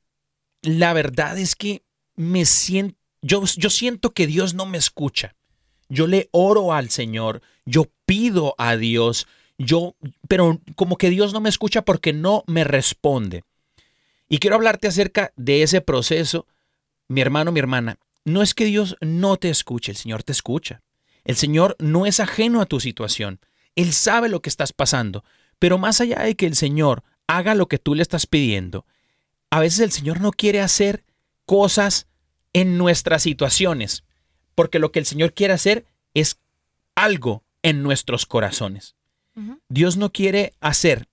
[0.61, 1.83] la verdad es que
[2.17, 5.35] me siento, yo, yo siento que Dios no me escucha.
[5.89, 9.97] Yo le oro al Señor, yo pido a Dios, yo,
[10.29, 13.43] pero como que Dios no me escucha porque no me responde.
[14.29, 16.47] Y quiero hablarte acerca de ese proceso,
[17.09, 17.99] mi hermano, mi hermana.
[18.27, 20.83] No es que Dios no te escuche, el Señor te escucha.
[21.25, 23.41] El Señor no es ajeno a tu situación.
[23.77, 25.25] Él sabe lo que estás pasando.
[25.59, 28.87] Pero más allá de que el Señor haga lo que tú le estás pidiendo,
[29.51, 31.05] a veces el Señor no quiere hacer
[31.45, 32.07] cosas
[32.53, 34.05] en nuestras situaciones,
[34.55, 36.39] porque lo que el Señor quiere hacer es
[36.95, 38.95] algo en nuestros corazones.
[39.69, 41.09] Dios no quiere hacer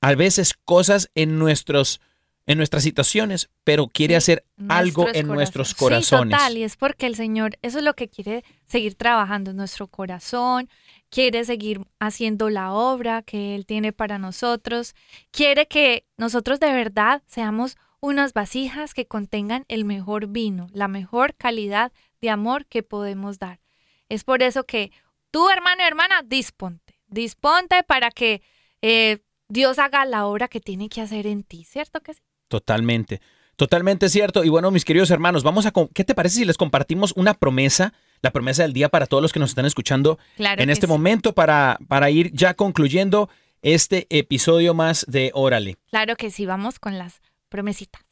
[0.00, 2.00] a veces cosas en nuestros
[2.48, 6.30] en nuestras situaciones, pero quiere hacer algo en nuestros Sí, corazones.
[6.38, 9.88] total, y es porque el Señor, eso es lo que quiere seguir trabajando en nuestro
[9.88, 10.68] corazón,
[11.10, 14.94] quiere seguir haciendo la obra que Él tiene para nosotros,
[15.30, 21.34] quiere que nosotros de verdad seamos unas vasijas que contengan el mejor vino, la mejor
[21.34, 23.60] calidad de amor que podemos dar.
[24.08, 24.92] Es por eso que
[25.30, 28.42] tú, hermano y hermana, disponte, disponte para que
[28.82, 32.20] eh, Dios haga la obra que tiene que hacer en ti, ¿cierto que sí?
[32.48, 33.20] Totalmente.
[33.56, 34.44] Totalmente cierto.
[34.44, 37.94] Y bueno, mis queridos hermanos, vamos a ¿qué te parece si les compartimos una promesa,
[38.22, 40.92] la promesa del día para todos los que nos están escuchando Claro en este sí.
[40.92, 43.28] momento para, para ir ya concluyendo
[43.62, 45.76] este episodio más de Órale?
[45.90, 48.02] Claro que sí, vamos con las promesitas.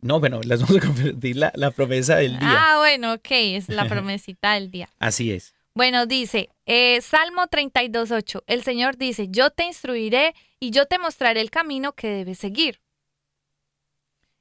[0.00, 2.48] No, bueno, les vamos a compartir la, la promesa del día.
[2.50, 4.88] Ah, bueno, ok, es la promesita del día.
[4.98, 5.54] Así es.
[5.74, 11.40] Bueno, dice, eh, Salmo 32.8, el Señor dice, yo te instruiré y yo te mostraré
[11.40, 12.80] el camino que debes seguir.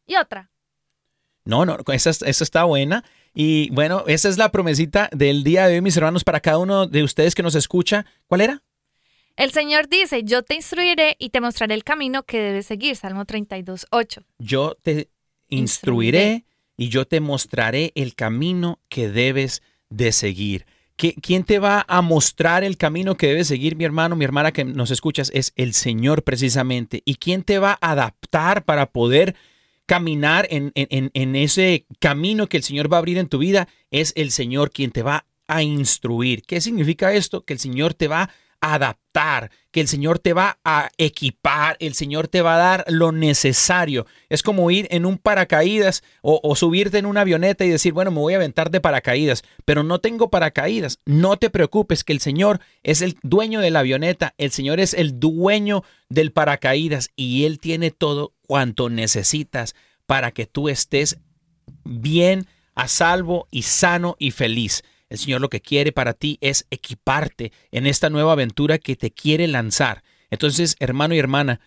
[0.05, 0.49] Y otra,
[1.45, 3.03] No, no, esa, esa está buena.
[3.33, 6.87] Y bueno, esa es la promesita del día de hoy, mis hermanos, para cada uno
[6.87, 8.05] de ustedes que nos escucha.
[8.27, 8.63] ¿Cuál era?
[9.37, 12.95] El Señor dice, yo te instruiré y te mostraré el camino que debes seguir.
[12.97, 14.21] Salmo 32, 8.
[14.39, 15.09] Yo te
[15.47, 16.45] instruiré
[16.77, 20.65] y yo te mostraré el camino que debes de seguir.
[20.97, 24.51] ¿Qui- ¿Quién te va a mostrar el camino que debes seguir, mi hermano, mi hermana
[24.51, 25.31] que nos escuchas?
[25.33, 27.01] Es el Señor precisamente.
[27.05, 29.35] ¿Y quién te va a adaptar para poder
[29.91, 33.67] caminar en, en- en- ese camino que el Señor va a abrir en tu vida?
[33.89, 36.43] Es el Señor quien te va a instruir.
[36.43, 37.43] ¿Qué significa esto?
[37.43, 38.29] Que el Señor te va
[38.61, 42.85] a adaptar, que el Señor te va a equipar, el Señor te va a dar
[42.87, 44.05] lo necesario.
[44.29, 48.11] Es como ir en un paracaídas o, o subirte en una avioneta y decir, bueno,
[48.11, 50.99] me voy a aventar de paracaídas, pero no tengo paracaídas.
[51.05, 54.93] No te preocupes, que el Señor es el dueño de la avioneta, el Señor es
[54.93, 59.75] el dueño del paracaídas y Él tiene todo cuanto necesitas
[60.05, 61.19] para que tú estés
[61.85, 64.83] bien, a salvo y sano y feliz.
[65.07, 69.09] El Señor lo que quiere para ti es equiparte en esta nueva aventura que te
[69.09, 70.03] quiere lanzar.
[70.29, 71.61] Entonces, hermano y hermana,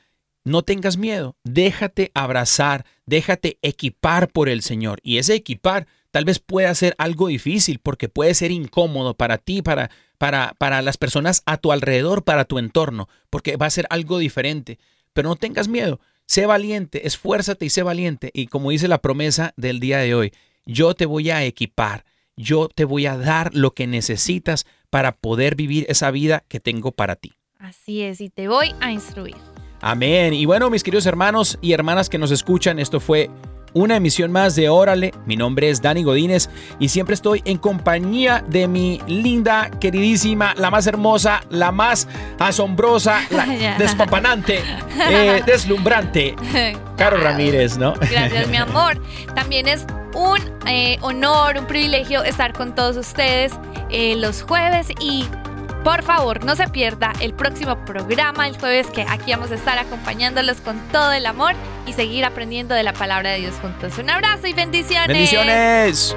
[0.44, 5.00] no tengas miedo, déjate abrazar, déjate equipar por el Señor.
[5.02, 9.62] Y ese equipar tal vez pueda ser algo difícil porque puede ser incómodo para ti,
[9.62, 13.86] para, para, para las personas a tu alrededor, para tu entorno, porque va a ser
[13.88, 14.78] algo diferente.
[15.14, 18.30] Pero no tengas miedo, sé valiente, esfuérzate y sé valiente.
[18.34, 20.32] Y como dice la promesa del día de hoy,
[20.66, 22.04] yo te voy a equipar,
[22.36, 26.92] yo te voy a dar lo que necesitas para poder vivir esa vida que tengo
[26.92, 27.34] para ti.
[27.58, 29.36] Así es, y te voy a instruir.
[29.80, 30.32] Amén.
[30.34, 33.30] Y bueno, mis queridos hermanos y hermanas que nos escuchan, esto fue
[33.74, 35.12] una emisión más de Órale.
[35.26, 36.48] Mi nombre es Dani Godínez
[36.78, 42.08] y siempre estoy en compañía de mi linda, queridísima, la más hermosa, la más
[42.38, 43.46] asombrosa, la
[43.78, 44.62] despapanante,
[45.10, 46.34] eh, deslumbrante,
[46.96, 47.94] Caro Ramírez, ¿no?
[47.94, 49.00] Gracias, mi amor.
[49.34, 53.52] También es un eh, honor, un privilegio estar con todos ustedes
[53.90, 55.26] eh, los jueves y
[55.84, 59.78] por favor no se pierda el próximo programa el jueves que aquí vamos a estar
[59.78, 61.54] acompañándolos con todo el amor
[61.86, 63.98] y seguir aprendiendo de la palabra de Dios juntos.
[63.98, 65.08] Un abrazo y bendiciones.
[65.08, 66.16] Bendiciones.